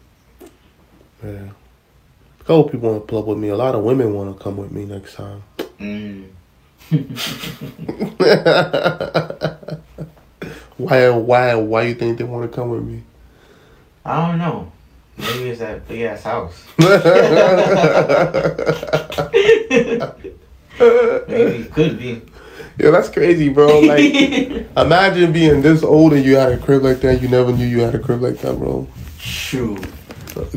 [1.23, 1.49] Yeah.
[2.51, 3.47] Couple people want to pull up with me.
[3.47, 5.41] A lot of women want to come with me next time.
[5.79, 6.27] Mm.
[10.75, 11.09] why?
[11.11, 11.55] Why?
[11.55, 13.03] Why you think they want to come with me?
[14.03, 14.69] I don't know.
[15.17, 16.61] Maybe it's that big ass house.
[21.29, 22.21] Maybe it could be.
[22.77, 23.79] Yeah, that's crazy, bro.
[23.79, 24.03] Like,
[24.75, 27.21] imagine being this old and you had a crib like that.
[27.21, 28.89] You never knew you had a crib like that, bro.
[29.19, 29.87] Shoot,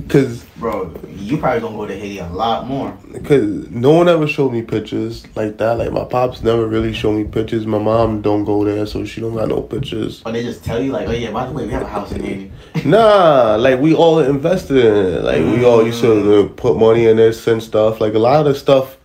[0.08, 2.96] Cause, bro, you probably gonna go to Haiti a lot more.
[3.24, 5.78] cause no one ever showed me pictures like that.
[5.78, 7.66] Like my pops never really showed me pictures.
[7.66, 10.20] My mom don't go there, so she don't got no pictures.
[10.20, 12.12] But they just tell you like, oh yeah, by the way, we have a house
[12.12, 12.52] in Haiti.
[12.84, 15.24] Nah, like we all invested in it.
[15.24, 18.00] Like we all used to put money in this and stuff.
[18.00, 18.96] Like a lot of the stuff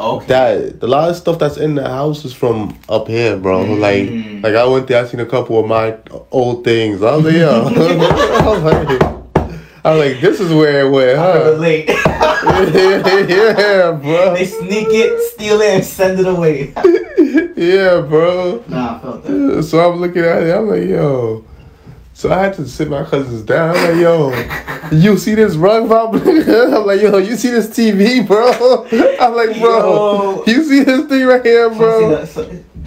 [0.00, 0.26] Okay.
[0.28, 3.62] that a lot of stuff that's in the house is from up here, bro.
[3.64, 3.80] Mm.
[3.80, 5.98] Like, like I went there, I seen a couple of my
[6.30, 7.02] old things.
[7.02, 7.48] I was like, yeah.
[7.50, 9.19] I was like,
[9.82, 11.50] I was like, this is where it went, I huh?
[11.52, 11.88] relate.
[13.28, 14.34] yeah, bro.
[14.34, 16.74] they sneak it, steal it, and send it away.
[17.60, 18.64] Yeah, bro.
[18.68, 19.62] nah, I felt that.
[19.64, 21.44] So I'm looking at it, I'm like, yo.
[22.14, 23.76] So I had to sit my cousins down.
[23.76, 26.08] I'm like, yo, you see this rug, bro?
[26.12, 28.50] I'm like, yo, you see this TV, bro?
[29.20, 30.44] I'm like, bro, Yo.
[30.46, 32.26] you see this thing right here, bro?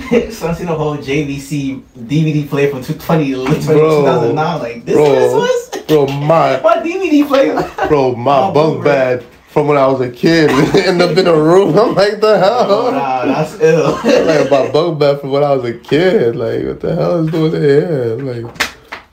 [0.09, 3.55] Seen the, seen the whole JVC DVD player from 20, 20, Bro.
[3.65, 4.59] 2009.
[4.59, 5.13] Like, this Bro.
[5.13, 5.87] is what?
[5.87, 7.87] Bro, my What DVD player?
[7.87, 11.33] bro, my Oh, bunk bed from when I was a kid end up in a
[11.35, 11.77] room.
[11.79, 12.91] I'm like, the Oh, hell?
[12.91, 13.91] nah, that's ill.
[14.25, 16.35] like my bunk bed from when I was a kid.
[16.35, 18.15] Like, what the hell is doing here?
[18.19, 18.55] Like,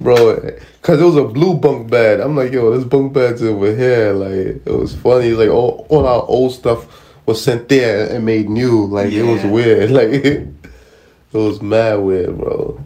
[0.01, 2.21] bro, eh, cause it was a blue bunk bed.
[2.21, 4.13] I'm like, yo, this bunk bed's over here.
[4.13, 5.33] Like, it was funny.
[5.33, 6.87] Like, all, all our old stuff
[7.27, 8.87] was sent there and made new.
[8.87, 9.91] Like, it was weird.
[9.91, 10.47] Like,
[11.33, 12.83] it was mad weird, bro.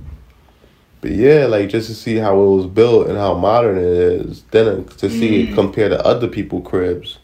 [1.01, 4.43] But yeah, like just to see how it was built and how modern it is,
[4.51, 5.55] then to see it Mm.
[5.55, 7.19] compared to other people cribs.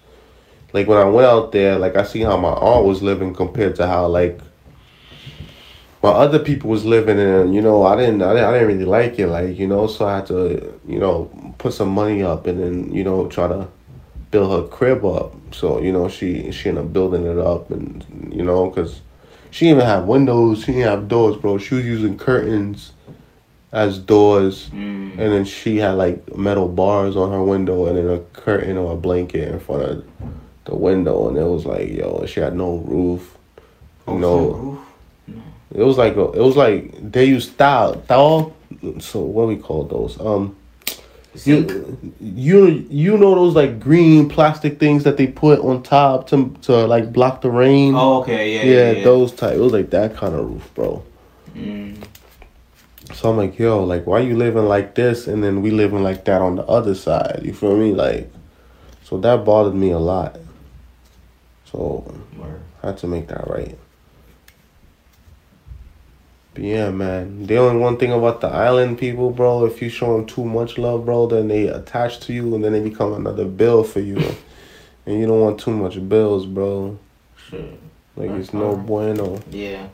[0.73, 3.77] Like when I went out there, like I see how my aunt was living compared
[3.77, 4.39] to how like
[6.03, 8.85] my other people was living and you know I didn't I didn't, I didn't really
[8.87, 12.47] like it like you know so I had to you know put some money up
[12.47, 13.69] and then you know try to
[14.31, 18.05] build her crib up so you know she she ended up building it up and
[18.33, 19.01] you know because
[19.51, 20.61] she didn't even have windows.
[20.61, 21.59] She didn't have doors bro.
[21.59, 22.93] She was using curtains
[23.73, 24.69] as doors.
[24.71, 25.13] Mm.
[25.13, 28.93] and then she had like metal bars on her window and then a curtain or
[28.93, 30.05] a blanket in front of
[30.65, 31.29] the window.
[31.29, 33.37] And it was like yo she had no roof.
[34.07, 34.51] Oh, no.
[34.51, 34.79] roof?
[35.75, 38.53] it was like a, it was like they used style thou
[38.99, 40.19] so what we call those?
[40.21, 40.57] Um
[41.45, 46.55] you you you know those like green plastic things that they put on top to
[46.63, 49.05] to like block the rain Oh, okay, yeah, yeah, yeah, yeah.
[49.05, 51.03] those type it was like that kind of roof bro
[51.57, 51.97] Mm.
[53.13, 56.25] so I'm like yo like why you living like this and then we living like
[56.27, 58.33] that on the other side you feel me like
[59.05, 60.39] so that bothered me a lot
[61.65, 62.05] so
[62.39, 62.61] Word.
[62.83, 63.77] I had to make that right.
[66.61, 67.47] But yeah, man.
[67.47, 70.77] The only one thing about the island people, bro, if you show them too much
[70.77, 74.17] love, bro, then they attach to you and then they become another bill for you.
[75.07, 76.99] and you don't want too much bills, bro.
[77.49, 77.81] Shit.
[78.15, 79.41] Like it's no bueno.
[79.51, 79.89] Yeah.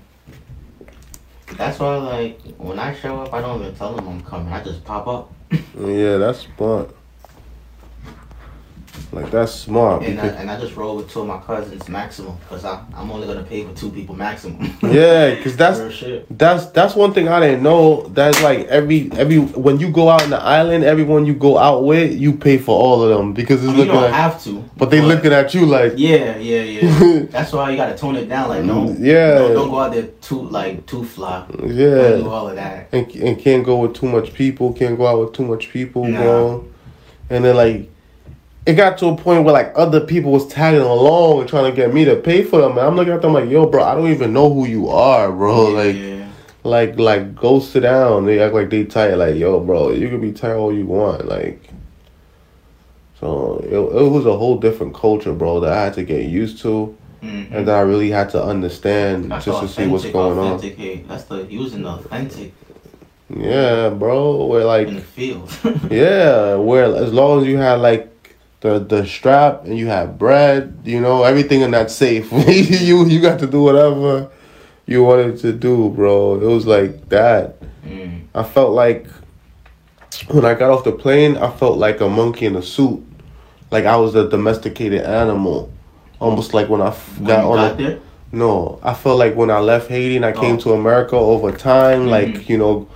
[1.52, 4.52] That's why, like, when I show up, I don't even tell them I'm coming.
[4.52, 5.32] I just pop up.
[5.78, 6.90] Yeah, that's smart.
[9.12, 10.02] Like that's smart.
[10.02, 13.26] And I, and I just roll with two of my cousins maximum because I'm only
[13.26, 14.62] going to pay for two people maximum.
[14.82, 15.78] yeah, because that's
[16.30, 18.02] That's that's one thing I didn't know.
[18.08, 21.84] That's like every every when you go out in the island, everyone you go out
[21.84, 24.12] with, you pay for all of them because it's I mean, you don't at.
[24.12, 24.62] have to.
[24.76, 27.22] But they looking at you like, Yeah, yeah, yeah.
[27.30, 28.48] That's why you got to tone it down.
[28.50, 28.86] Like, no.
[28.88, 29.38] Mm, yeah.
[29.38, 31.46] No, don't go out there too, like, too fly.
[31.50, 32.88] Don't do yeah, all of that.
[32.92, 34.72] and, and can't go with too much people.
[34.74, 36.20] Can't go out with too much people, Nah.
[36.20, 36.68] bro.
[37.30, 37.90] And then like,
[38.66, 41.76] it got to a point where like other people was tagging along and trying to
[41.76, 42.72] get me to pay for them.
[42.72, 45.30] And I'm looking at them like, yo, bro, I don't even know who you are,
[45.30, 45.68] bro.
[45.70, 46.28] yeah, like, yeah.
[46.64, 48.26] like, like, go sit down.
[48.26, 49.18] They act like they tired.
[49.18, 51.26] Like, yo, bro, you can be tired all you want.
[51.26, 51.70] Like.
[53.20, 56.60] So it, it was a whole different culture, bro, that I had to get used
[56.62, 57.50] to, Mhm.
[57.50, 60.60] and that I really had to understand That's just to see what's going on.
[61.08, 62.52] That's the using the authentic
[63.34, 64.44] Yeah, bro.
[64.44, 65.50] Where like in the field.
[65.90, 68.15] yeah, where as long as you had like
[68.60, 72.30] the the strap and you have bread, you know, everything in that safe.
[72.48, 74.30] you you got to do whatever
[74.86, 76.36] you wanted to do, bro.
[76.40, 77.56] It was like that.
[77.84, 78.22] mm.
[78.34, 79.06] I felt like
[80.28, 83.04] when I got off the plane, I felt like a monkey in a suit.
[83.70, 85.72] Like I was a domesticated animal.
[86.20, 87.98] Almost like when I f- When got on got there,
[88.32, 90.60] No, I felt like when I left Haiti and I came Oh.
[90.60, 92.88] to America over time, like, you know,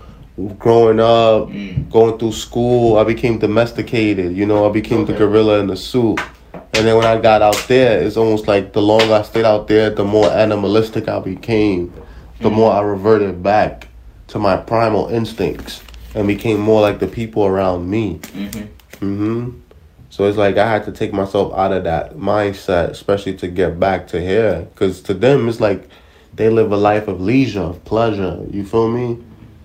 [0.58, 1.90] growing up, Mm.
[1.90, 4.36] going through school, I became domesticated.
[4.36, 6.18] You know, I became the gorilla in the suit.
[6.74, 9.68] And then when I got out there, it's almost like the longer I stayed out
[9.68, 11.92] there, the more animalistic I became,
[12.40, 12.54] the Mm.
[12.54, 13.88] more I reverted back
[14.28, 15.82] to my primal instincts
[16.14, 18.20] and became more like the people around me.
[18.36, 18.66] Mhm.
[19.00, 19.48] hmm
[20.12, 23.78] So it's like I had to take myself out of that mindset, especially to get
[23.78, 24.66] back to here.
[24.74, 25.88] Because to them, it's like
[26.34, 28.38] they live a life of leisure, of pleasure.
[28.50, 29.18] You feel me?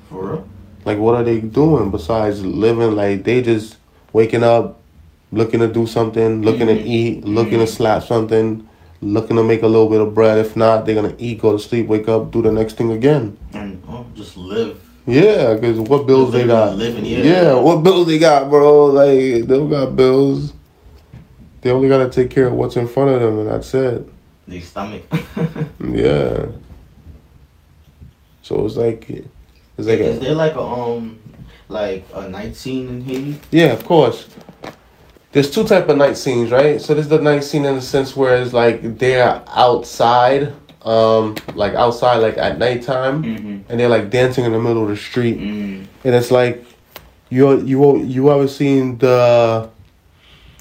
[0.10, 0.44] for real.
[0.86, 2.96] Like, what are they doing besides living?
[2.96, 3.78] Like, they just
[4.14, 4.80] waking up,
[5.32, 6.88] looking to do something, looking to mm-hmm.
[6.88, 7.74] eat, looking to mm-hmm.
[7.74, 8.68] slap something,
[9.02, 10.38] looking to make a little bit of bread.
[10.38, 13.38] If not, they're gonna eat, go to sleep, wake up, do the next thing again.
[13.54, 14.82] And oh, just live.
[15.08, 16.78] Yeah, because what bills they got?
[16.78, 17.20] Living, yeah.
[17.20, 18.86] Yeah, what bills they got, bro?
[18.86, 20.54] Like they don't got bills.
[21.62, 24.08] They only gotta take care of what's in front of them, and that's it.
[24.48, 25.04] The stomach.
[25.80, 26.48] Yeah.
[28.42, 29.26] So it's like,
[29.78, 31.20] it's like, Is a, there like a um,
[31.70, 33.40] like a night scene in Haiti?
[33.52, 34.28] yeah, of course.
[35.32, 36.80] There's two type of night scenes, right?
[36.82, 41.74] So there's the night scene in the sense where it's like they're outside, um, like
[41.74, 43.70] outside, like at nighttime, Mm-hmm.
[43.70, 45.38] and they're like dancing in the middle of the street.
[45.40, 45.88] Mm.
[46.06, 46.64] and it's like
[47.30, 49.70] you you you ever seen the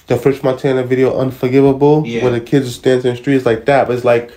[0.08, 2.22] the French Montana video Unforgivable Yeah.
[2.24, 4.32] where the kids are dancing in the streets like that, but it's like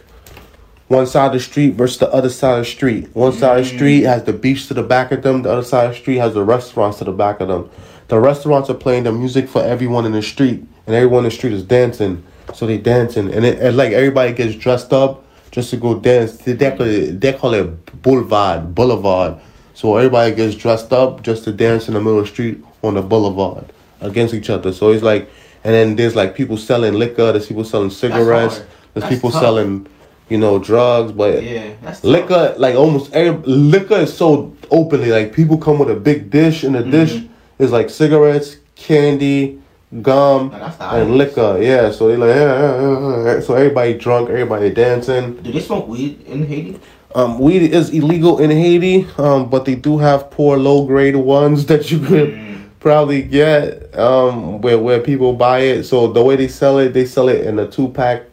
[0.88, 3.14] one side of the street versus the other side of the street.
[3.14, 3.76] One side of the mm.
[3.76, 5.42] street has the beach to the back of them.
[5.42, 7.70] The other side of the street has the restaurants to the back of them.
[8.08, 11.36] The restaurants are playing the music for everyone in the street, and everyone in the
[11.36, 12.24] street is dancing.
[12.54, 16.38] So they dancing, and it and like everybody gets dressed up just to go dance.
[16.38, 19.42] They they call it, they call it boulevard, boulevard.
[19.74, 22.94] So everybody gets dressed up just to dance in the middle of the street on
[22.94, 23.66] the boulevard
[24.00, 24.72] against each other.
[24.72, 25.30] So it's like,
[25.66, 27.34] and then there's like people selling liquor.
[27.34, 28.60] There's people selling cigarettes.
[28.60, 29.42] There's That's people tough.
[29.42, 29.88] selling
[30.30, 31.64] you know, drugs, but Yeah,
[32.04, 35.10] liquor, like almost every liquor is so openly.
[35.12, 37.28] Like people come with a big dish, and the dish Mhm.
[37.60, 39.60] is like cigarettes, candy,
[40.02, 41.58] gum, and liquor.
[41.62, 43.40] Yeah, so they like, yeah, yeah, yeah, yeah.
[43.40, 45.38] so everybody drunk, everybody dancing.
[45.42, 46.80] Do they smoke weed in Haiti?
[47.16, 51.66] Um, weed is illegal in Haiti, um, but they do have poor, low grade ones
[51.72, 52.58] that you could Mm.
[52.82, 55.84] probably get um, where where people buy it.
[55.86, 58.24] So the way they sell it, they sell it in a two pack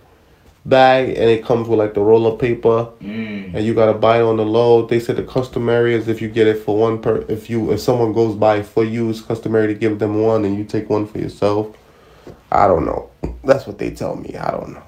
[0.66, 3.54] bag, and it comes with like the roll of paper, Mm.
[3.54, 4.86] and you gotta buy it on the low.
[4.86, 7.80] They said the customary is if you get it for one per, if you if
[7.80, 11.06] someone goes by for you, it's customary to give them one, and you take one
[11.06, 11.68] for yourself.
[12.50, 13.10] I don't know.
[13.44, 14.36] That's what they tell me.
[14.36, 14.82] I don't know.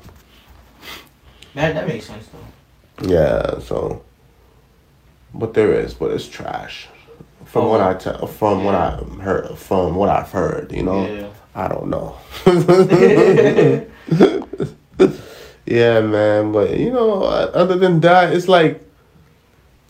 [1.54, 3.06] That that makes sense though.
[3.08, 4.02] Yeah, so
[5.34, 6.88] but there is, but it's trash.
[7.44, 11.28] From what I tell, from what I heard, from what I've heard, you know, Yeah.
[11.54, 12.16] I don't know.
[15.66, 18.82] yeah, man, but you know, other than that, it's like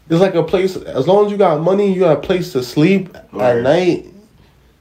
[0.09, 0.77] it's like a place.
[0.77, 4.07] As long as you got money, you got a place to sleep at night.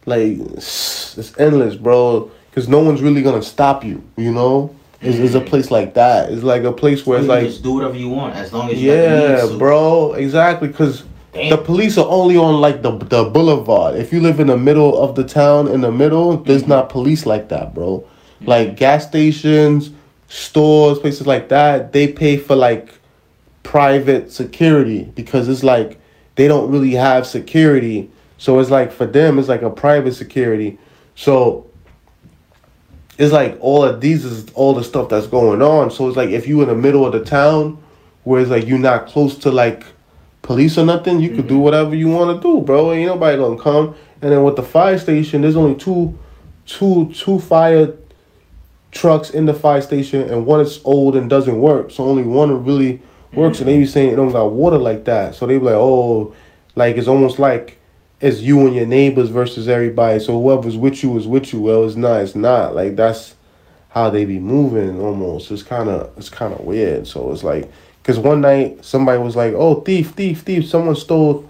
[0.05, 2.31] Like it's endless, bro.
[2.49, 4.01] Because no one's really gonna stop you.
[4.17, 6.31] You know, it's, it's a place like that.
[6.31, 8.69] It's like a place where it's can like just do whatever you want as long
[8.69, 10.69] as you yeah, bro, exactly.
[10.69, 11.03] Because
[11.33, 11.49] Damn.
[11.49, 13.95] the police are only on like the the boulevard.
[13.97, 16.69] If you live in the middle of the town, in the middle, there's Mm-hmm.
[16.71, 18.07] not police like that, bro.
[18.41, 19.89] Like gas stations,
[20.27, 22.93] stores, places like that, they pay for like
[23.63, 25.99] private security because it's like
[26.35, 28.09] they don't really have security.
[28.37, 30.77] So it's like for them, it's like a private security.
[31.15, 31.69] So
[33.17, 35.91] it's like all of these is all the stuff that's going on.
[35.91, 37.81] So it's like if you in the middle of the town,
[38.23, 39.85] where it's like you're not close to like
[40.41, 41.63] police or nothing, you could do mm-hmm.
[41.63, 42.91] whatever you want to do, bro.
[42.91, 43.95] Ain't nobody gonna come.
[44.21, 46.17] And then with the fire station, there's only two,
[46.65, 47.93] two, two fire
[48.95, 51.91] trucks in the fire station, and one is old and doesn't work.
[51.91, 53.01] So only one really
[53.33, 55.35] works, and they be saying it don't got water like that.
[55.35, 56.33] So they be like, oh,
[56.75, 57.77] like it's almost like
[58.21, 60.19] it's you and your neighbors versus everybody.
[60.19, 61.61] So whoever's with you is with you.
[61.61, 62.21] Well, it's not.
[62.21, 62.73] It's not.
[62.73, 63.35] Like that's
[63.89, 65.51] how they be moving almost.
[65.51, 67.05] It's kind of it's kind of weird.
[67.05, 67.69] So it's like
[68.01, 70.67] because one night somebody was like, "Oh, thief, thief, thief!
[70.67, 71.47] Someone stole."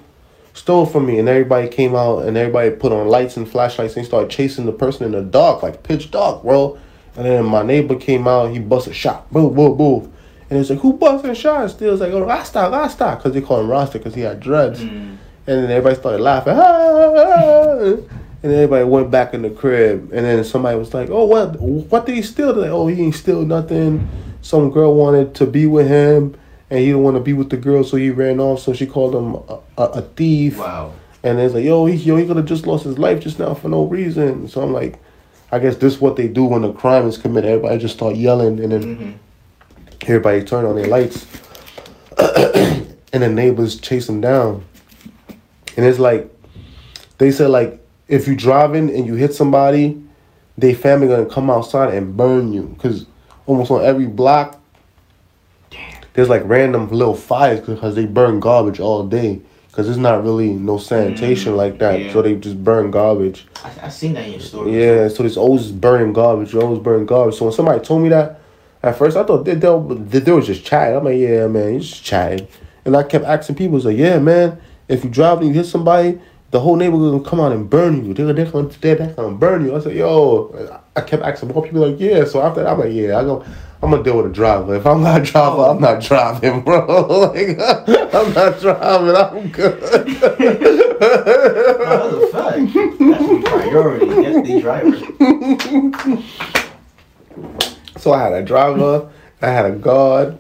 [0.54, 4.06] Stole from me, and everybody came out, and everybody put on lights and flashlights, and
[4.06, 6.80] started chasing the person in the dark, like pitch dark, bro.
[7.18, 10.14] And then my neighbor came out, he busted a shot, boom, boom, boom.
[10.50, 11.70] And it's like, who busted a shot?
[11.72, 14.82] Still, it's like, oh, Rasta, Rasta, because they call him Rasta because he had dreads.
[14.82, 15.18] Mm.
[15.48, 16.54] And then everybody started laughing.
[16.56, 17.98] "Ah!"
[18.44, 20.12] And then everybody went back in the crib.
[20.14, 22.54] And then somebody was like, oh, what What did he steal?
[22.54, 24.08] They're like, oh, he ain't steal nothing.
[24.44, 26.38] Some girl wanted to be with him,
[26.70, 28.60] and he didn't want to be with the girl, so he ran off.
[28.60, 30.60] So she called him a, a, a thief.
[30.60, 30.94] Wow.
[31.24, 33.56] And it's like, yo, he, yo, he could have just lost his life just now
[33.56, 34.48] for no reason.
[34.48, 35.00] So I'm like,
[35.56, 37.50] I guess this is what they do when a crime is committed.
[37.50, 39.12] Everybody just start yelling, and then hmm
[40.02, 41.26] everybody turn on their lights,
[42.20, 44.64] and the neighbors chase them down.
[45.78, 46.30] And it's like,
[47.18, 50.04] they said like, if you driving and you hit somebody,
[50.58, 52.76] they family gonna come outside and burn you.
[52.80, 53.06] Cause
[53.46, 54.62] almost on every block,
[56.14, 59.42] there's like random little fires because they burn garbage all day.
[59.76, 62.14] Cause there's not really no sanitation Mm, like that, yeah.
[62.14, 63.46] so they just burn garbage.
[63.62, 64.72] I, I seen that in your story.
[64.82, 66.54] Yeah, so there's always burning garbage.
[66.54, 67.36] You always burning garbage.
[67.36, 68.40] So when somebody told me that,
[68.82, 69.68] at first I thought they, they,
[70.06, 70.96] they, they was just chatting.
[70.96, 72.48] I'm like, yeah, man, you just chatting.
[72.86, 75.66] And I kept asking people, it's like, yeah, man, if you drive and you hit
[75.66, 78.14] somebody, the whole neighborhood gonna come out and burn you.
[78.14, 79.76] They're, they're, gonna, they're, they're gonna burn you.
[79.76, 82.24] I said, yo, I kept asking more people, like, yeah.
[82.24, 83.44] So after that, I'm like, yeah, I go,
[83.84, 84.76] I'm gonna deal with a driver.
[84.76, 86.86] If I'm not a driver, I'm not driving, bro.
[87.34, 89.16] like, I'm not driving.
[89.16, 89.80] I'm good.
[89.82, 89.88] No,
[91.86, 92.74] that's a fact.
[92.74, 94.06] That's the priority.
[94.08, 94.98] That's the driver.
[97.98, 99.10] So I had a driver,
[99.42, 100.38] I had a guard,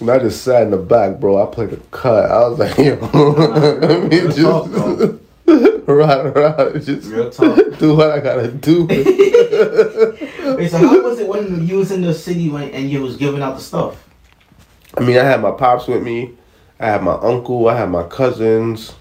[0.00, 1.42] and I just sat in the back, bro.
[1.42, 2.30] I played a cut.
[2.30, 4.32] I was like, yo, let me Real
[4.64, 4.66] talk,
[5.46, 7.10] just ride around, just
[7.78, 8.86] do what I gotta do.
[10.68, 13.42] So how was it when you was in the city when, and you was giving
[13.42, 14.02] out the stuff?
[14.96, 16.32] I mean, I had my pops with me,
[16.78, 18.94] I had my uncle, I had my cousins,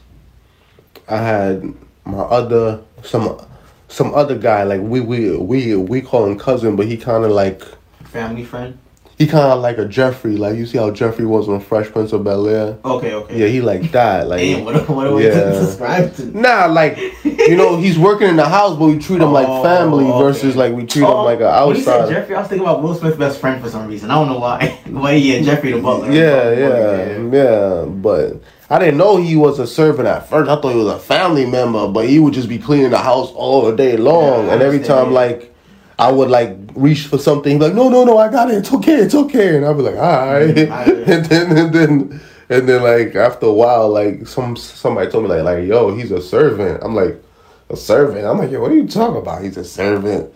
[1.08, 1.74] I had
[2.06, 3.39] my other some
[3.88, 4.63] some other guy.
[4.63, 7.63] Like we we we we call him cousin, but he kind of like
[8.06, 8.77] Family friend?
[9.20, 10.38] He kind of like a Geoffrey.
[10.38, 12.78] Like you see how Geoffrey was on Fresh Prince of Bel Air.
[12.86, 13.38] Okay, okay.
[13.38, 14.30] Yeah, he like that.
[14.30, 15.52] Like Damn, what, what a way Yeah.
[15.52, 19.22] to describe to Nah, like you know, he's working in the house, but we treat
[19.22, 20.20] him like Oh, family okay.
[20.24, 22.08] versus like we treat him Oh, like an When you said.
[22.10, 24.10] Geoffrey, I was thinking about Will Smith's best friend for some reason.
[24.10, 24.80] I don't know why.
[24.88, 26.13] But yeah, Geoffrey the butler.
[26.13, 27.30] Yeah, yeah, yeah.
[27.30, 27.86] yeah.
[27.90, 30.50] But I didn't know he was a servant at first.
[30.50, 33.32] I thought he was a family member, but he would just be cleaning the house
[33.36, 34.46] all day long.
[34.48, 35.54] Yeah, and every time, like,
[36.00, 38.60] I would like reach for something, like, no, no, no, I got it.
[38.60, 39.58] It's okay, it's okay.
[39.58, 40.58] And I'd be like, all right.
[40.58, 40.87] Alright.
[41.10, 45.29] and then and then and then like after a while, like some somebody told me
[45.29, 46.81] like like yo, he's a servant.
[46.83, 47.21] I'm like,
[47.69, 48.25] a servant.
[48.25, 49.43] I'm like, yo, what are you talking about?
[49.43, 50.33] He's a servant.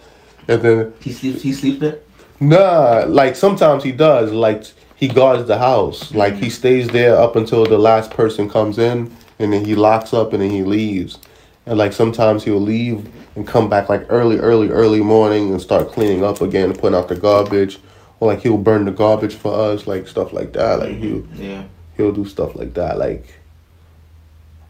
[0.47, 1.41] And then He sleeps.
[1.41, 1.99] He sleeps there.
[2.39, 4.31] Nah, like sometimes he does.
[4.31, 6.05] Like he guards the house.
[6.05, 6.17] Mm-hmm.
[6.17, 10.13] Like he stays there up until the last person comes in, and then he locks
[10.13, 11.19] up, and then he leaves.
[11.65, 15.89] And like sometimes he'll leave and come back like early, early, early morning and start
[15.91, 17.79] cleaning up again, and putting out the garbage,
[18.19, 20.79] or like he'll burn the garbage for us, like stuff like that.
[20.79, 21.63] Like he'll Yeah.
[21.97, 22.97] he'll do stuff like that.
[22.97, 23.33] Like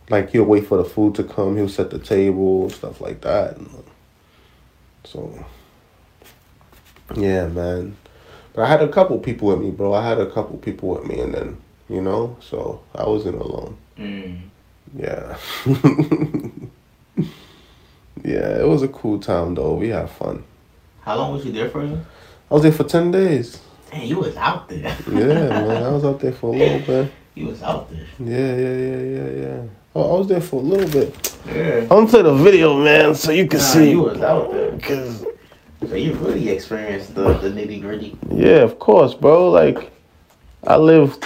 [0.09, 1.57] like he'll wait for the food to come.
[1.57, 3.57] He'll set the table, stuff like that.
[5.03, 5.45] So
[7.15, 7.97] yeah, man.
[8.53, 9.93] But I had a couple people with me, bro.
[9.93, 11.57] I had a couple people with me, and then
[11.89, 13.77] you know, so I wasn't alone.
[13.97, 14.41] Mm.
[14.95, 15.37] Yeah.
[18.23, 19.75] yeah, it was a cool time though.
[19.75, 20.43] We had fun.
[21.01, 21.81] How long was you there for?
[21.83, 23.59] I was there for ten days.
[23.91, 24.95] Man, you was out there.
[25.11, 25.83] Yeah, man.
[25.83, 27.11] I was out there for a little bit.
[27.35, 28.05] You was out there.
[28.19, 29.61] Yeah, yeah, yeah, yeah, yeah.
[29.95, 31.35] Oh, I was there for a little bit.
[31.47, 31.81] Yeah.
[31.81, 33.89] I'm gonna play the video, man, so you can Nah, see.
[33.91, 34.71] you was out there.
[34.79, 35.25] Cause
[35.87, 38.17] So you really experienced the, the nitty gritty.
[38.31, 39.51] yeah, of course, bro.
[39.51, 39.91] Like,
[40.65, 41.25] I lived.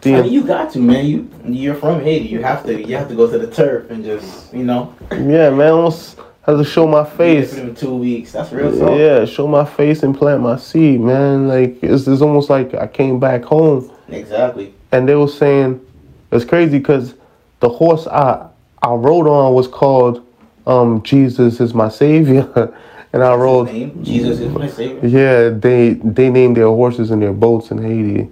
[0.00, 1.06] The, I mean, you got to, man.
[1.06, 2.28] You you're from Haiti.
[2.28, 4.94] You have to you have to go to the turf and just you know.
[5.10, 5.72] yeah, man.
[5.72, 7.58] Almost had to show my face.
[7.58, 8.32] For two weeks.
[8.32, 8.98] That's real talk.
[8.98, 11.48] Yeah, show my face and plant my seed, man.
[11.48, 14.72] Like it's, it's almost like I came back home, Exactly.
[14.92, 15.84] and they were saying
[16.30, 17.14] it's crazy because
[17.60, 18.48] the horse I
[18.82, 20.24] I rode on was called
[20.66, 22.46] um, Jesus is my savior,
[23.12, 24.04] and I His rode.
[24.04, 25.06] Jesus is my savior.
[25.08, 28.28] Yeah, they they named their horses and their boats in Haiti.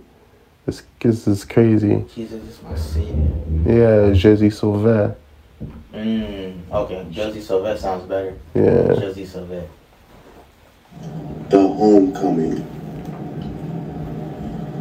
[0.66, 2.04] This this is crazy.
[2.14, 3.14] Jesus is my savior.
[3.64, 5.14] Yeah, Jésus Sauveur.
[5.94, 8.34] Mm, okay, Jersey Sylvette sounds better.
[8.54, 8.94] Yeah.
[9.00, 9.68] Jersey Sylvette.
[11.48, 12.66] the homecoming.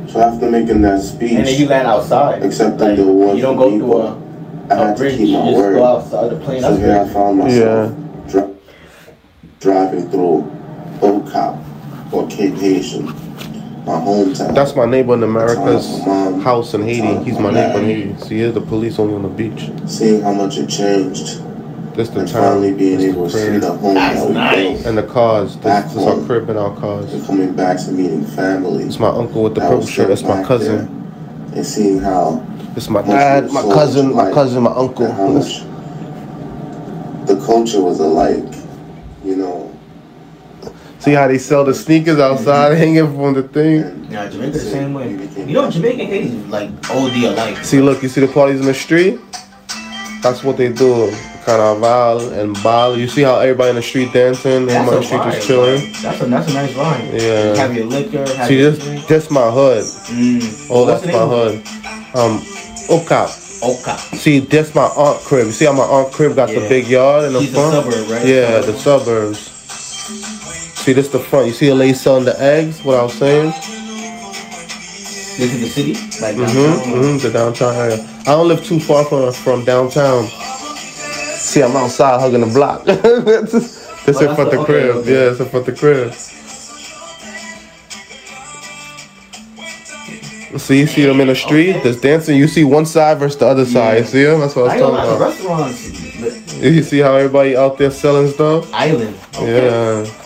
[0.09, 2.41] So after making that speech, And then you land outside.
[2.43, 5.01] accepting Like, the awards you don't from go through people, a, I a had to
[5.03, 5.17] bridge.
[5.17, 5.73] keep You my just word.
[5.75, 6.61] go outside the plane.
[6.61, 7.95] So That's here I found myself
[8.27, 8.55] dri-
[9.59, 10.51] driving through
[11.01, 13.07] Okap or Cape Haitian,
[13.85, 14.55] my hometown.
[14.55, 15.99] That's my neighbor in America's
[16.43, 17.23] house in Haiti.
[17.23, 18.17] He's my neighbor in Haiti.
[18.17, 19.69] See, here's the police only on the beach.
[19.87, 21.41] seeing how much it changed
[21.95, 22.41] This the and town.
[22.43, 24.55] finally being This able to see the home That's that we nice.
[24.73, 25.55] built And the cars.
[25.55, 27.13] This, Back this is our crib and our cars.
[27.13, 28.83] and coming back to meeting family.
[28.85, 30.07] It's my uncle with the that purple shirt.
[30.09, 30.75] That's my cousin.
[31.51, 35.11] there, And seeing how It's my dad, my cousin, my cousin, my uncle.
[35.11, 35.59] how much
[37.27, 38.43] the culture was alike,
[39.23, 39.54] you know.
[41.05, 44.07] See how they sell the sneakers outside hanging from the thing?
[44.09, 45.11] Yeah, Jamaica the same way.
[45.11, 47.57] You know, Jamaican and Haiti is like OD alike.
[47.63, 49.19] See, look, you see the parties in the street?
[50.23, 51.13] That's what they do.
[51.45, 52.97] Carnaval and ball.
[52.97, 54.65] You see how everybody in the street dancing?
[54.65, 55.93] That's Everybody in the street vibe, just chilling?
[56.01, 57.21] That's a that's a nice vibe.
[57.21, 57.51] Yeah.
[57.53, 58.25] You have your liquor.
[58.33, 59.05] Have See, your this, drink.
[59.07, 59.83] this my hood.
[59.83, 60.67] Mm.
[60.71, 61.55] Oh, What's that's my hood.
[62.17, 62.39] Um,
[62.89, 63.29] Okap.
[63.29, 63.63] it?
[63.63, 63.97] Oka.
[64.17, 65.45] See, that's my aunt crib.
[65.45, 67.85] You see how my aunt crib got the big yard in the She's a front?
[67.85, 68.25] suburb, right?
[68.25, 69.54] Yeah, the suburbs.
[70.85, 71.47] See, this the front.
[71.47, 72.83] You see the lady selling the eggs?
[72.83, 73.49] What I was saying?
[75.37, 77.97] This is the city, like Mm-hmm, mm-hmm, the downtown area.
[78.21, 80.25] I don't live too far from from downtown.
[80.27, 82.83] See, I'm outside hugging the block.
[82.85, 84.95] this is Oh, in front the- crib.
[84.97, 85.11] okay.
[85.11, 86.13] Yeah, it's in front the crib.
[90.59, 91.83] See, you see them in the street, Okay.
[91.83, 92.37] just dancing.
[92.37, 93.93] You see one side versus the other side.
[93.95, 93.99] Yeah.
[93.99, 94.39] You see them?
[94.39, 95.19] That's what I I was know talking about.
[95.19, 96.61] restaurants.
[96.61, 98.71] You see how everybody out there selling stuff?
[98.73, 99.17] Island.
[99.35, 100.05] Okay.
[100.05, 100.21] Yeah.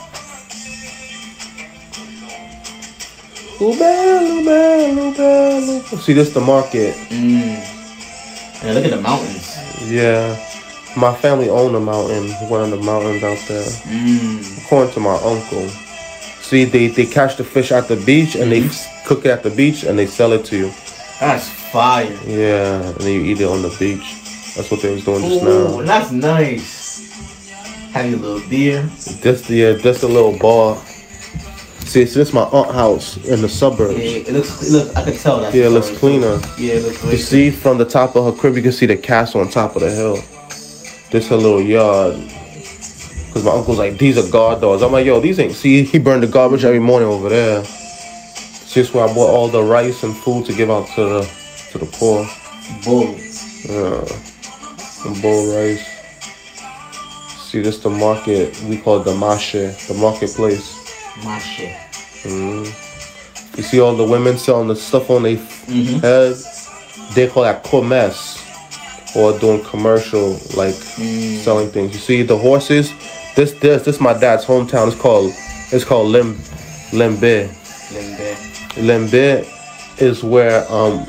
[5.99, 6.95] See, this the market.
[7.09, 8.63] Mm.
[8.63, 9.57] And look at the mountains.
[9.91, 10.37] Yeah.
[10.95, 13.65] My family own a mountain, one of the mountains out there.
[13.83, 14.63] Mm.
[14.63, 15.67] According to my uncle.
[16.39, 18.69] See, they, they catch the fish at the beach and they
[19.05, 20.71] cook it at the beach and they sell it to you.
[21.19, 22.17] That's fire.
[22.25, 24.15] Yeah, and then you eat it on the beach.
[24.55, 25.81] That's what they was doing just now.
[25.81, 27.11] that's nice.
[27.91, 28.89] Have your little beer.
[29.21, 30.81] Just yeah, just a little bar.
[31.89, 33.97] See, it's just my aunt house in the suburbs.
[33.97, 34.61] Yeah, it looks.
[34.61, 34.95] It looks.
[34.95, 35.55] I can tell that.
[35.55, 36.39] Yeah, it looks cleaner.
[36.55, 37.03] Yeah, it looks.
[37.03, 39.75] You see from the top of her crib, you can see the castle on top
[39.75, 40.17] of the hill.
[41.09, 42.13] This her little yard.
[43.33, 44.83] Cause my uncle's like, these are guard dogs.
[44.83, 45.53] I'm like, yo, these ain't.
[45.53, 47.61] See, he burned the garbage every morning over there.
[47.61, 51.21] It's just where I bought all the rice and food to give out to the
[51.71, 52.23] to the poor.
[52.85, 53.17] bull.
[53.65, 55.83] Yeah, and bowl rice.
[57.49, 58.61] See, this the market.
[58.61, 60.78] We call it the marché, the marketplace.
[61.23, 61.75] My shit.
[62.23, 62.65] Mm.
[63.57, 66.01] You see all the women selling the stuff on their Mhm.
[66.01, 66.35] head.
[67.15, 68.37] They call that commerce,
[69.15, 71.43] or doing commercial, like Mm.
[71.43, 71.93] selling things.
[71.93, 72.91] You see the horses,
[73.35, 74.87] This this this my dad's hometown.
[74.87, 75.31] It's called
[75.71, 76.41] it's called Lim
[76.91, 77.49] Limbe.
[77.93, 78.35] Limbe.
[78.77, 79.45] Limbe
[79.97, 81.05] is where um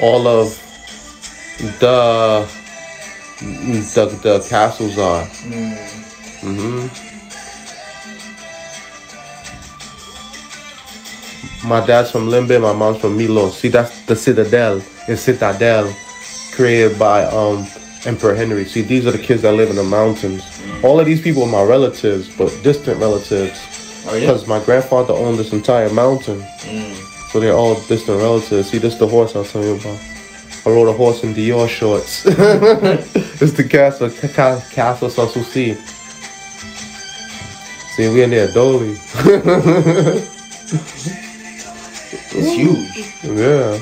[0.00, 0.58] all of
[1.80, 2.46] the
[3.40, 5.24] the, the castles are.
[6.40, 6.86] hmm
[11.64, 13.52] My dad's from Limbe, my mom's from Milot.
[13.52, 14.82] See, that's the citadel.
[15.06, 15.94] It's citadel
[16.52, 17.66] created by um
[18.04, 18.64] Emperor Henry.
[18.64, 20.42] See, these are the kids that live in the mountains.
[20.82, 23.60] All of these people are my relatives, but distant relatives.
[24.08, 24.20] Oh yeah.
[24.20, 26.40] Because my grandfather owned this entire mountain.
[26.40, 27.30] Mm.
[27.30, 28.70] So they're all distant relatives.
[28.70, 30.00] See, this the horse I was telling you about.
[30.66, 32.24] I rode a horse in Dior shorts.
[32.26, 35.76] it's the castle, ca- Castle Sanssouci.
[37.96, 38.96] See, we in there, Dolly.
[42.34, 43.14] It's huge.
[43.24, 43.78] yeah.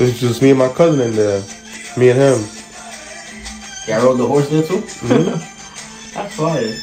[0.00, 1.42] It's just me and my cousin in there.
[1.96, 2.48] Me and him.
[3.88, 4.78] Yeah, I rode the horse there too.
[4.78, 6.14] Mm-hmm.
[6.14, 6.76] That's fire.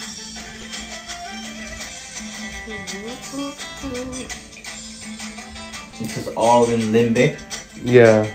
[5.99, 7.37] This is all in Limbe.
[7.83, 8.27] Yeah.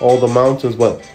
[0.00, 1.08] All the mountains, but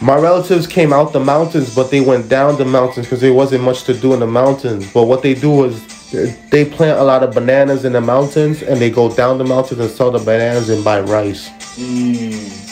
[0.00, 3.64] my relatives came out the mountains, but they went down the mountains because there wasn't
[3.64, 4.92] much to do in the mountains.
[4.92, 8.80] But what they do is they plant a lot of bananas in the mountains and
[8.80, 11.48] they go down the mountains and sell the bananas and buy rice.
[11.76, 12.64] Mm.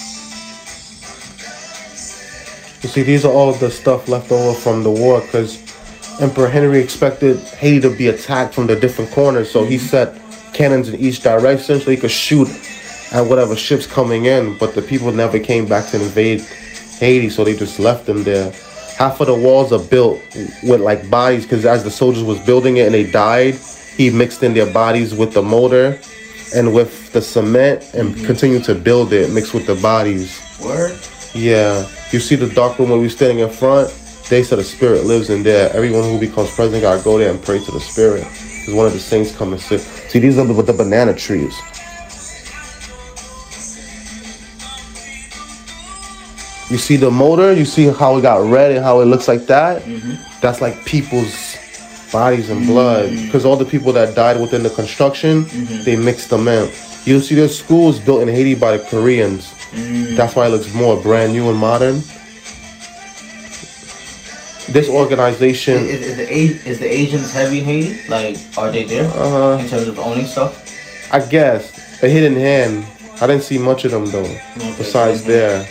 [2.82, 5.62] You see, these are all the stuff left over from the war because
[6.20, 10.18] Emperor Henry expected Haiti to be attacked from the different corners, so he set
[10.54, 12.48] cannons in each direction so he could shoot
[13.12, 14.56] at whatever ships coming in.
[14.56, 16.40] But the people never came back to invade
[17.00, 18.52] Haiti, so they just left them there.
[18.96, 20.22] Half of the walls are built
[20.62, 23.56] with like bodies because as the soldiers was building it and they died,
[23.96, 25.98] he mixed in their bodies with the mortar
[26.54, 28.24] and with the cement and mm-hmm.
[28.24, 30.40] continued to build it mixed with the bodies.
[30.62, 30.98] Word.
[31.34, 33.90] Yeah, you see the dark room where we standing in front.
[34.30, 35.70] They said the spirit lives in there.
[35.74, 38.24] Everyone who becomes president gotta go there and pray to the spirit.
[38.64, 39.80] Cause one of the saints come and sit.
[39.82, 41.54] See, these are the, the banana trees.
[46.70, 47.52] You see the motor.
[47.52, 49.82] You see how it got red and how it looks like that.
[49.82, 50.40] Mm-hmm.
[50.40, 51.56] That's like people's
[52.12, 53.10] bodies and blood.
[53.10, 53.26] Mm-hmm.
[53.26, 55.84] Because all the people that died within the construction, mm-hmm.
[55.84, 56.70] they mixed them in.
[57.04, 59.52] You see, there's schools built in Haiti by the Koreans.
[60.16, 62.02] That's why it looks more brand new and modern.
[64.68, 68.08] This organization, Is, is, the is the Asians heavy in Haiti?
[68.08, 70.64] Like, are they there uh, in terms of owning stuff?
[71.12, 72.84] I guess, a hidden hand.
[73.20, 74.28] I didn't see much of them though.
[74.76, 75.64] Besides there,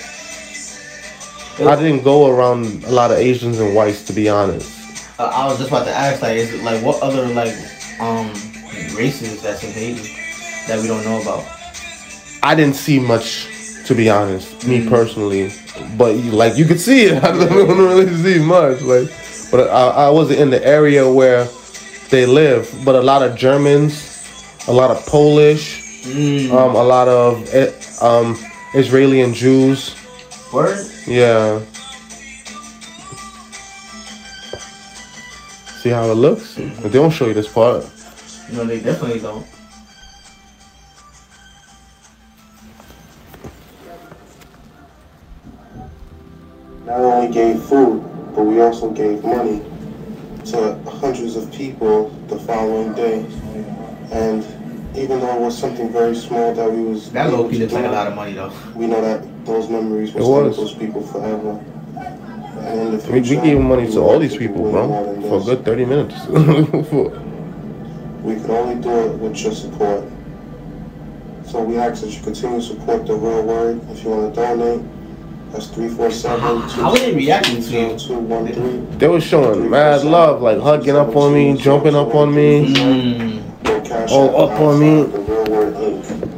[1.60, 4.72] I didn't go around a lot of Asians and whites to be honest.
[5.18, 7.56] Uh, I was just about to ask, like, is it like what other like
[8.00, 8.28] um
[8.96, 10.16] races that's in Haiti
[10.68, 11.46] that we don't know about?
[12.44, 13.48] I didn't see much,
[13.86, 15.52] to be honest, me personally.
[15.98, 18.82] But like you could see it, I don't really see much.
[18.82, 19.10] Like,
[19.52, 21.48] but I, I wasn't in the area where
[22.10, 22.70] they live.
[22.84, 24.28] But a lot of Germans,
[24.68, 25.82] a lot of Polish,
[26.52, 28.38] um, a lot of eh, um,
[28.74, 29.96] Israeli and Jews.
[30.52, 30.92] Word.
[31.08, 31.60] Yeah.
[35.82, 36.56] See how it looks?
[36.56, 37.86] They don't show you this part.
[38.52, 39.46] No, they definitely don't.
[46.86, 48.02] not only gave food,
[48.36, 49.62] but we also gave money
[50.46, 53.26] to hundreds of people the following day.
[54.12, 54.44] And
[54.98, 57.62] even though it was something very small that we was That able low key to
[57.64, 58.52] looks like a lot of money though.
[58.76, 61.60] we know that those memories will stay with those people forever.
[62.60, 65.40] And in the I mean, we gave money we to all these people, bro, for
[65.42, 66.16] a good 30 minutes.
[68.24, 70.04] We could only do it with your support.
[71.46, 73.82] So we ask that you continue to support the real word.
[73.92, 74.82] If you want to donate,
[75.52, 78.98] that's 347 How- how are they reacting to you?
[78.98, 82.74] they was showing mad love, like hugging up on me, jumping up on me.
[82.74, 83.35] Mm.
[83.86, 85.02] Or Cash Oh, App up on me.
[85.02, 86.32] outside The real word Inc.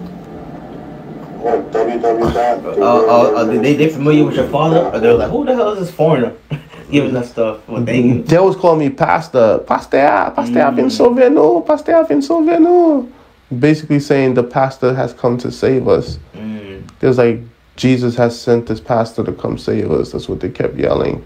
[1.44, 2.78] Or www.
[2.78, 4.80] Uh, uh, uh, they they familiar with your father?
[4.94, 6.34] Or they're like, who the hell is this foreigner
[6.92, 7.68] giving us stuff?
[7.68, 8.26] Well, thank.
[8.28, 9.60] They always call me Pastor.
[9.60, 13.12] Pastor, Pastor Vincenzo Venu, Pastor Vincenzo Venu.
[13.60, 16.20] Basically saying the pastor has come to save us.
[16.36, 16.84] Mm.
[17.00, 17.40] There's like
[17.78, 20.12] Jesus has sent this pastor to come save us.
[20.12, 21.26] That's what they kept yelling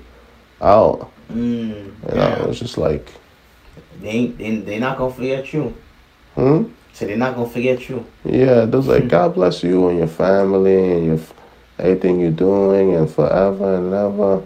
[0.62, 1.10] out.
[1.32, 1.70] Mm.
[1.70, 1.76] You
[2.10, 2.42] know, Yeah.
[2.44, 3.12] it was just like,
[4.02, 5.74] They ain't, they they not gonna forget you.
[6.36, 6.64] Hmm?
[6.94, 8.06] So they're not gonna forget you.
[8.26, 11.20] Yeah, it was like God bless you and your family and your
[11.80, 14.44] everything you're doing and forever and ever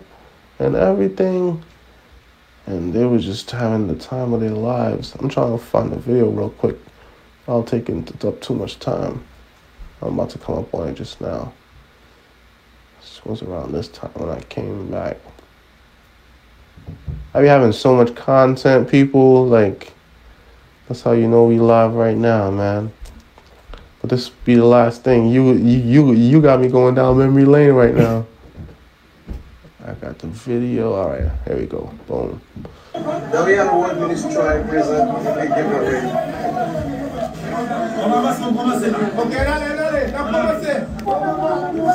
[0.60, 1.64] and everything.
[2.66, 5.16] And they were just having the time of their lives.
[5.20, 6.78] I'm trying to find the video real quick.
[7.48, 9.24] I'll take it up too much time.
[10.02, 11.54] I'm about to come up on it just now.
[13.00, 15.18] This was around this time when I came back.
[17.34, 19.46] I be having so much content, people.
[19.46, 19.94] Like,
[20.88, 22.92] that's how you know we live right now, man.
[24.02, 25.28] But this be the last thing.
[25.30, 28.26] You you you you got me going down memory lane right now.
[29.86, 30.94] I got the video.
[30.94, 31.92] All right, here we go.
[32.08, 32.42] Boom.
[32.94, 36.02] Now we have one minute try present big giveaway.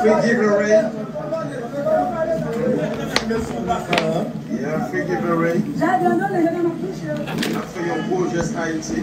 [0.01, 0.91] Free giveaway.
[4.61, 5.51] Ya figi vere.
[7.57, 9.01] A fe yon gorgeous Haiti.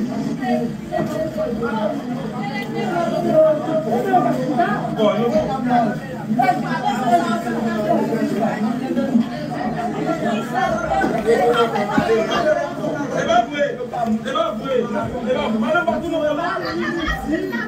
[13.18, 15.34] E ba vwe, e ba vwe, e ba vwe.
[15.58, 17.67] Mane batou nou e la.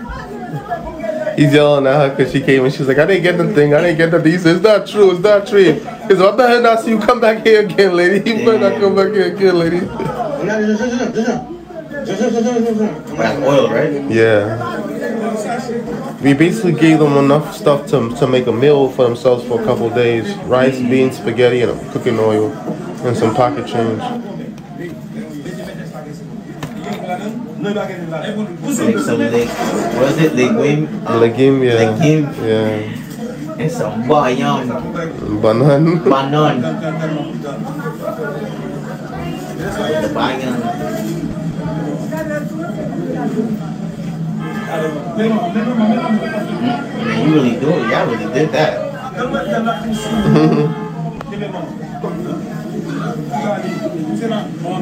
[1.36, 3.52] He's yelling at her because she came and she was like, I didn't get the
[3.54, 3.72] thing.
[3.72, 4.30] I didn't get the.
[4.30, 5.12] He said, It's not true.
[5.12, 5.58] It's not true.
[5.62, 8.30] He said, I better not see you come back here again, lady.
[8.30, 9.80] You better not come back here again, lady.
[13.42, 14.10] Oil, right?
[14.10, 14.80] Yeah.
[16.20, 19.64] We basically gave them enough stuff to, to make a meal for themselves for a
[19.64, 20.34] couple days.
[20.44, 22.52] Rice, beans, spaghetti, and cooking oil.
[22.52, 24.29] And some pocket change.
[27.60, 27.92] Like
[29.04, 30.32] some leg, what is it?
[30.34, 30.88] Legume?
[31.06, 31.74] Uh, Legume, yeah.
[31.92, 33.60] Legume Yeah.
[33.60, 34.64] and some bayam.
[35.44, 36.00] Banan.
[36.08, 36.56] Banan.
[39.60, 40.56] The bayam.
[47.04, 47.90] Man, you really do it.
[47.92, 48.88] Y'all really did that.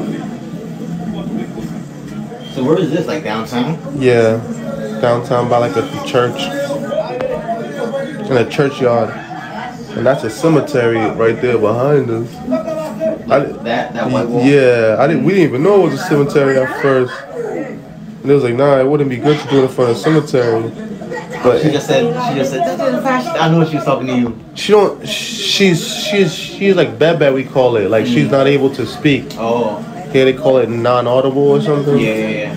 [2.59, 3.07] So where is this?
[3.07, 3.79] Like downtown?
[4.01, 4.35] Yeah.
[4.99, 6.41] Downtown by like a church.
[8.29, 9.11] In a churchyard.
[9.95, 12.35] And that's a cemetery right there behind us.
[13.31, 14.43] I, That that white wall.
[14.43, 15.23] Yeah, I didn't.
[15.23, 17.13] We didn't even know it was a cemetery at first.
[17.31, 19.95] And it was like, nah, it wouldn't be good to do it in front of
[19.95, 20.69] a cemetery.
[21.41, 22.03] But she just said.
[22.29, 22.67] She just said.
[22.67, 24.39] "That's in fashion." I know she was talking to you.
[24.55, 25.07] she don't.
[25.07, 27.29] She's she's she's like bebe.
[27.29, 27.89] We call it.
[27.89, 28.31] Like she's mm.
[28.31, 29.27] not able to speak.
[29.37, 29.79] Oh,
[30.11, 31.97] Here they call it non-audible or something.
[31.99, 32.55] yeah, yeah, yeah.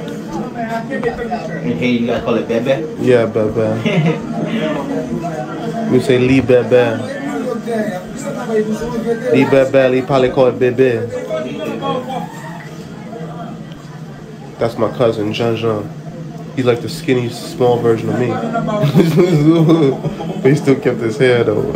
[1.75, 2.87] Okay, you guys call it bebe.
[3.01, 3.69] Yeah, bebe.
[5.93, 6.97] We say Lee bebe.
[9.33, 9.89] Lee bebe.
[9.91, 11.07] Lee probably call it bebe.
[14.59, 15.89] That's my cousin Jean Jean.
[16.57, 18.29] He's like the skinny, small version of me.
[20.43, 21.73] but he still kept his hair though.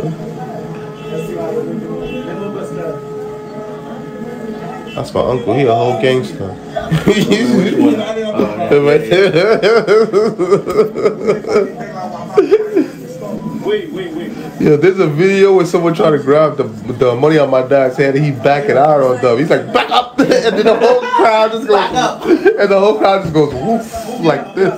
[4.97, 5.53] That's my uncle.
[5.53, 6.47] He a whole gangster.
[6.47, 6.57] right
[9.07, 9.31] there.
[14.59, 17.95] Yeah, there's a video where someone trying to grab the the money on my dad's
[17.95, 19.37] head and he back it out on them.
[19.37, 20.17] He's like, back up!
[20.19, 22.25] and then the whole crowd just goes, up.
[22.25, 24.73] and the whole crowd just goes woof like this.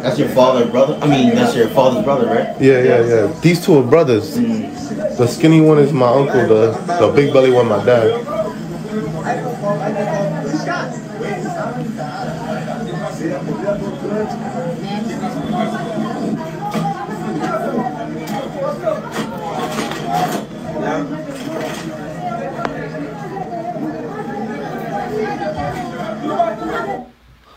[0.00, 0.98] That's your father, brother.
[1.02, 2.60] I mean, that's your father's brother, right?
[2.60, 3.40] Yeah, yeah, yeah.
[3.40, 4.34] These two are brothers.
[4.34, 6.46] The skinny one is my uncle.
[6.46, 8.26] The the big belly one, my dad.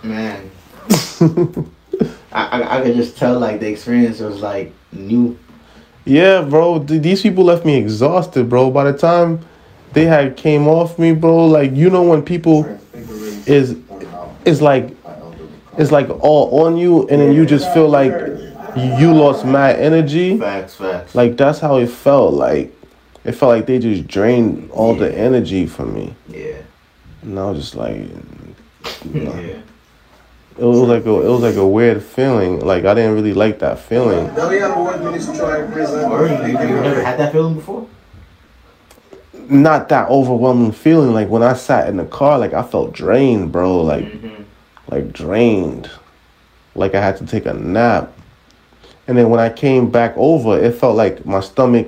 [0.03, 0.51] Man,
[2.67, 5.37] I, could just tell like the experience was like new.
[6.05, 6.79] Yeah, bro.
[6.79, 8.69] These people left me exhausted, bro.
[8.69, 9.45] By the time
[9.93, 12.65] they had came off me, bro, like you know when people
[13.47, 13.77] is
[14.45, 14.95] is like
[15.77, 18.11] it's like all on you, and then you just feel like
[18.75, 20.37] you lost mad energy.
[20.37, 21.15] Facts, facts.
[21.15, 22.33] Like that's how it felt.
[22.33, 22.73] Like
[23.23, 26.61] it felt like they just drained all the energy from me, yeah,
[27.21, 27.97] and I was just like,
[29.13, 29.61] yeah.
[30.57, 32.59] It was like a it was like a weird feeling.
[32.59, 34.33] Like I didn't really like that feeling.
[34.35, 37.87] Now we have one minute try present Or you, big never had that feeling before?
[39.49, 41.13] Not that overwhelming feeling.
[41.13, 43.81] Like when I sat in the car, like I felt drained, bro.
[43.81, 44.43] Like Mm-hmm.
[44.87, 45.89] like drained.
[46.73, 48.11] Like I had to take a nap.
[49.07, 51.87] And then when I came back over, it felt like my stomach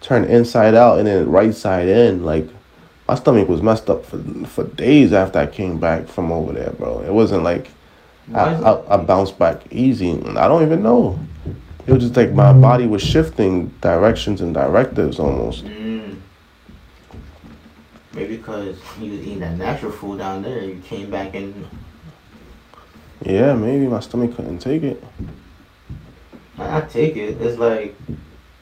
[0.00, 2.24] turned inside out and then right side in.
[2.24, 2.46] Like
[3.08, 6.70] my stomach was messed up for for days after I came back from over there,
[6.70, 7.00] bro.
[7.00, 7.70] It wasn't like
[8.28, 8.64] I, Why is it?
[8.64, 10.12] I, I bounced back easy.
[10.12, 11.18] I don't even know.
[11.86, 15.64] It was just like my body was shifting directions and directives almost.
[15.64, 16.20] Mm.
[18.14, 21.66] Maybe because you was eating that natural food down there, you came back and
[23.24, 25.02] Yeah, maybe my stomach couldn't take it.
[26.58, 27.40] I I take it.
[27.40, 27.96] It's like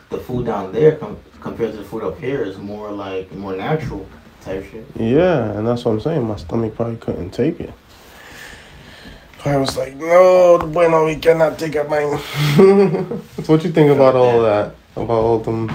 [0.09, 3.55] the food down there com- compared to the food up here is more like more
[3.55, 4.07] natural
[4.41, 4.87] type shit.
[4.97, 6.27] Yeah, and that's what I'm saying.
[6.27, 7.73] My stomach probably couldn't take it.
[9.45, 12.19] I was like, no, the bueno, we cannot take it, man.
[13.43, 14.75] so what you think about all that?
[14.97, 15.69] About all them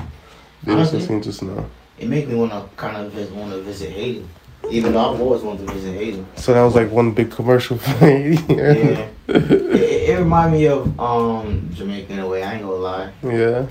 [0.64, 1.00] videos Honestly?
[1.00, 1.66] I've seen just now?
[1.98, 4.28] It made me want to kind of vis- want to visit Haiti,
[4.70, 6.24] even though I've always wanted to visit Haiti.
[6.36, 8.36] So that was like one big commercial for Haiti.
[8.54, 12.44] Yeah, it, it, it reminded me of um Jamaica in a way.
[12.44, 13.12] I ain't gonna lie.
[13.24, 13.66] yeah.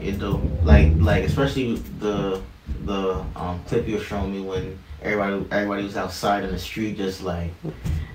[0.00, 2.40] It do like like especially the
[2.86, 6.96] the um clip you were showing me when everybody everybody was outside in the street
[6.96, 7.50] just like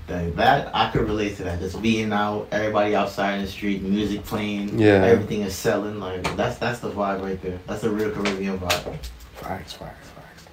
[0.08, 0.70] like that.
[0.76, 1.60] I could relate to that.
[1.60, 5.04] Just being out everybody outside in the street music playing Yeah.
[5.04, 7.60] everything is selling like that's that's the vibe right there.
[7.68, 8.98] That's the real Caribbean vibe.
[9.36, 10.46] Facts, facts, facts.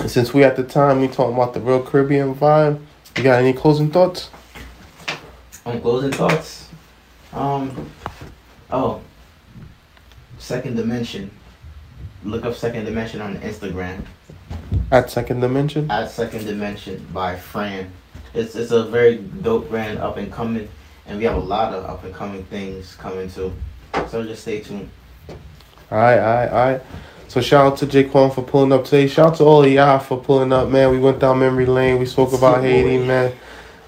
[0.00, 2.80] And since we at the time we talking about the real Caribbean vibe,
[3.16, 4.30] you got any closing thoughts?
[5.66, 6.68] on closing thoughts?
[7.32, 7.90] Um
[8.70, 9.00] oh
[10.38, 11.30] second dimension.
[12.24, 14.04] Look up second dimension on Instagram
[14.90, 15.90] At Second Dimension?
[15.90, 17.90] at Second Dimension by Fran.
[18.32, 20.68] It's it's a very dope brand, up and coming,
[21.06, 23.52] and we have a lot of up and coming things coming too.
[24.08, 24.90] So just stay tuned.
[25.90, 26.82] Alright, alright, alright.
[27.28, 29.06] So shout out to Jay Quan for pulling up today.
[29.06, 30.90] Shout out to all of y'all for pulling up, man.
[30.90, 31.98] We went down memory lane.
[31.98, 33.32] We spoke about Haiti, man.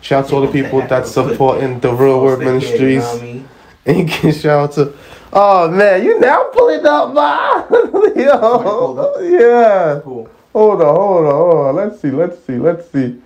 [0.01, 3.03] Shout out to all the people that's supporting the Real know Ministries.
[3.03, 3.49] what I mean?
[3.87, 4.95] And you can shout out to
[5.33, 7.63] Oh man, you now pulling up, ma.
[7.69, 9.17] pulled Yo, up?
[9.23, 10.01] yeah.
[10.03, 10.29] Cool.
[10.57, 11.77] Hold on, hold on, hold on.
[11.77, 13.21] Let's see, let's see, let's see.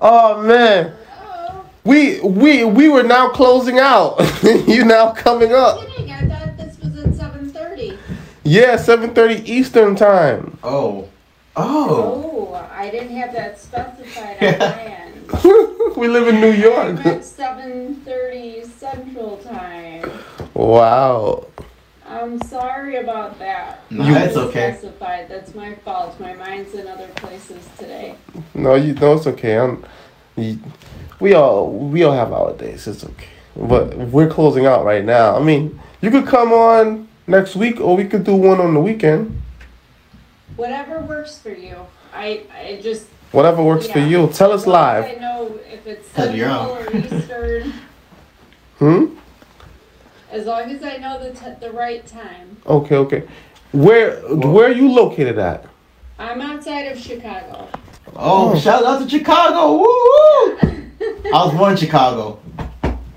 [0.00, 0.94] Oh man,
[1.82, 4.14] we we we were now closing out.
[4.44, 5.80] you now coming up.
[5.80, 7.98] I thought this was at seven thirty.
[8.44, 10.56] Yeah, seven thirty Eastern time.
[10.62, 11.08] Oh.
[11.56, 12.52] Oh.
[12.52, 15.96] Oh, I didn't have that specified on my end.
[15.96, 17.04] we live in New York.
[17.04, 20.08] at seven thirty Central Time.
[20.54, 21.48] Wow.
[22.08, 23.80] I'm sorry about that.
[23.90, 24.72] No, You- that's okay.
[24.72, 25.28] Specified.
[25.28, 26.18] That's my fault.
[26.20, 28.14] My mind's in other places today.
[28.54, 29.58] No, you no, it's okay.
[29.58, 29.84] I'm.
[30.36, 30.58] you-
[31.20, 32.86] We all we all have our days.
[32.86, 33.26] It's okay.
[33.56, 35.36] But we're closing out right now.
[35.36, 38.80] I mean, you could come on next week, or we could do one on the
[38.80, 39.40] weekend.
[40.56, 41.76] Whatever works for you.
[42.14, 44.28] I I just Whatever works for you.
[44.28, 45.04] Tell us as long as live.
[45.04, 47.72] I know if it's Central or Eastern.
[48.78, 49.06] Hmm.
[50.30, 52.56] As long as I know the t- the right time.
[52.66, 52.96] Okay.
[52.96, 53.22] Okay.
[53.72, 55.66] Where where are you located at?
[56.18, 57.68] I'm outside of Chicago.
[58.16, 58.58] Oh, oh.
[58.58, 59.74] shout out to Chicago.
[59.74, 60.58] Woo woo.
[61.32, 62.40] I was born in Chicago.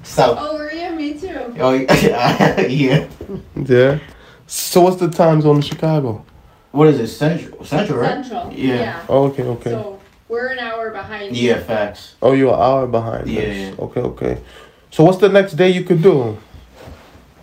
[0.04, 0.38] South.
[0.40, 0.92] Oh, were you?
[0.92, 1.56] Me too.
[1.60, 2.62] Oh yeah.
[2.68, 3.08] yeah.
[3.56, 4.00] Yeah.
[4.48, 6.26] So what's the time zone in Chicago?
[6.72, 7.08] What is it?
[7.08, 7.64] Central.
[7.66, 8.26] Central, right?
[8.26, 8.54] Central.
[8.54, 9.06] Yeah.
[9.08, 9.44] Oh, okay.
[9.44, 9.72] Okay.
[9.72, 11.36] So we're an hour behind.
[11.36, 11.50] you.
[11.50, 11.64] Yeah.
[11.64, 12.16] Facts.
[12.22, 13.30] oh, you're an hour behind.
[13.30, 13.76] Yeah, yeah.
[13.80, 14.02] Okay.
[14.02, 14.42] Okay.
[14.90, 16.38] So what's the next day you could do?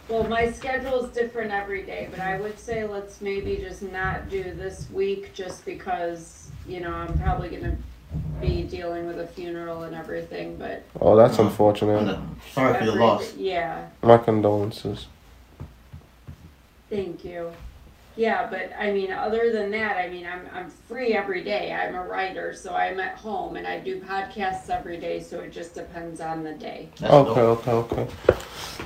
[0.09, 4.31] Well, my schedule is different every day, but I would say let's maybe just not
[4.31, 7.77] do this week just because, you know, I'm probably going to
[8.41, 10.83] be dealing with a funeral and everything, but.
[10.99, 12.05] Oh, that's unfortunate.
[12.05, 13.35] No, Sorry for your every- loss.
[13.35, 15.09] Yeah, My condolences.
[16.89, 17.53] thank you.
[18.19, 21.73] Yeah, but I mean, other than that, I mean, I'm, I'm free every day.
[21.73, 25.53] I'm a writer, so I'm at home and I do podcasts every day, so it
[25.53, 26.89] just depends on the day.
[26.99, 27.69] That's Okay, dope.
[27.69, 28.07] okay, okay.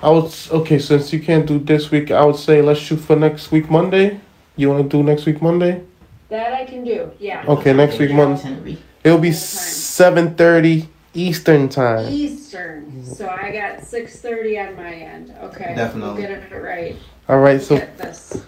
[0.03, 2.11] I would okay since you can't do this week.
[2.11, 4.21] I would say let's shoot for next week Monday.
[4.57, 5.83] You want to do next week Monday?
[6.29, 7.43] That I can do, yeah.
[7.49, 8.77] Okay, next week Monday.
[9.03, 9.41] It'll be What time?
[9.41, 12.13] seven thirty Eastern time.
[12.13, 15.35] Eastern, so I got six thirty on my end.
[15.43, 16.23] Okay, Definitely.
[16.23, 16.97] we'll get it right.
[17.29, 17.81] All right, so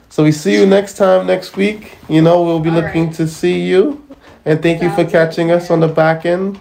[0.08, 1.96] so we see you next time next week.
[2.08, 3.14] You know we'll be All looking right.
[3.14, 4.04] to see you,
[4.44, 6.58] and thank you for catching good, us on the back end.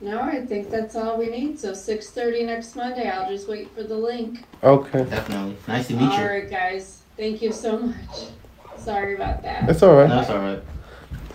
[0.00, 1.58] No, I think that's all we need.
[1.58, 3.08] So six thirty next Monday.
[3.08, 4.44] I'll just wait for the link.
[4.62, 5.56] Okay, Definitely.
[5.68, 6.22] Nice to meet All you.
[6.22, 7.02] All right, guys.
[7.16, 7.96] Thank you so much.
[8.76, 9.68] Sorry about that.
[9.68, 10.08] it's all right.
[10.08, 10.62] That's all right.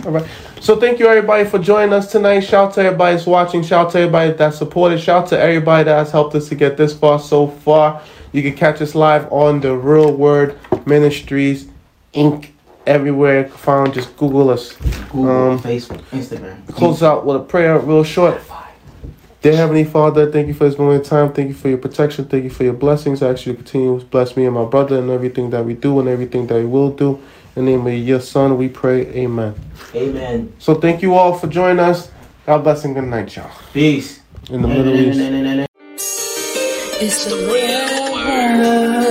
[0.05, 0.25] All right.
[0.59, 2.39] So thank you everybody for joining us tonight.
[2.41, 3.61] Shout out to everybody that's watching.
[3.63, 4.99] Shout out to everybody that supported.
[4.99, 8.01] Shout out to everybody that has helped us to get this far so far.
[8.31, 11.67] You can catch us live on the Real Word Ministries
[12.13, 12.49] Inc.
[12.87, 14.75] Everywhere found, just Google us.
[15.11, 16.67] Google, Um, Facebook, Instagram.
[16.73, 18.41] Close out with a prayer, real short.
[19.43, 21.31] Dear Heavenly Father, thank you for this moment of time.
[21.31, 22.25] Thank you for your protection.
[22.25, 23.21] Thank you for your blessings.
[23.21, 25.73] I ask you to continue to bless me and my brother and everything that we
[25.75, 27.19] do and everything that we will do.
[27.55, 29.07] In the name of your Son, we pray.
[29.07, 29.53] Amen.
[29.93, 30.53] Amen.
[30.57, 32.09] So thank you all for joining us.
[32.45, 33.51] God bless and good night, y'all.
[33.73, 34.21] Peace.
[34.49, 35.19] In the Middle East.
[37.01, 38.61] It's the real word.
[38.61, 39.10] It's the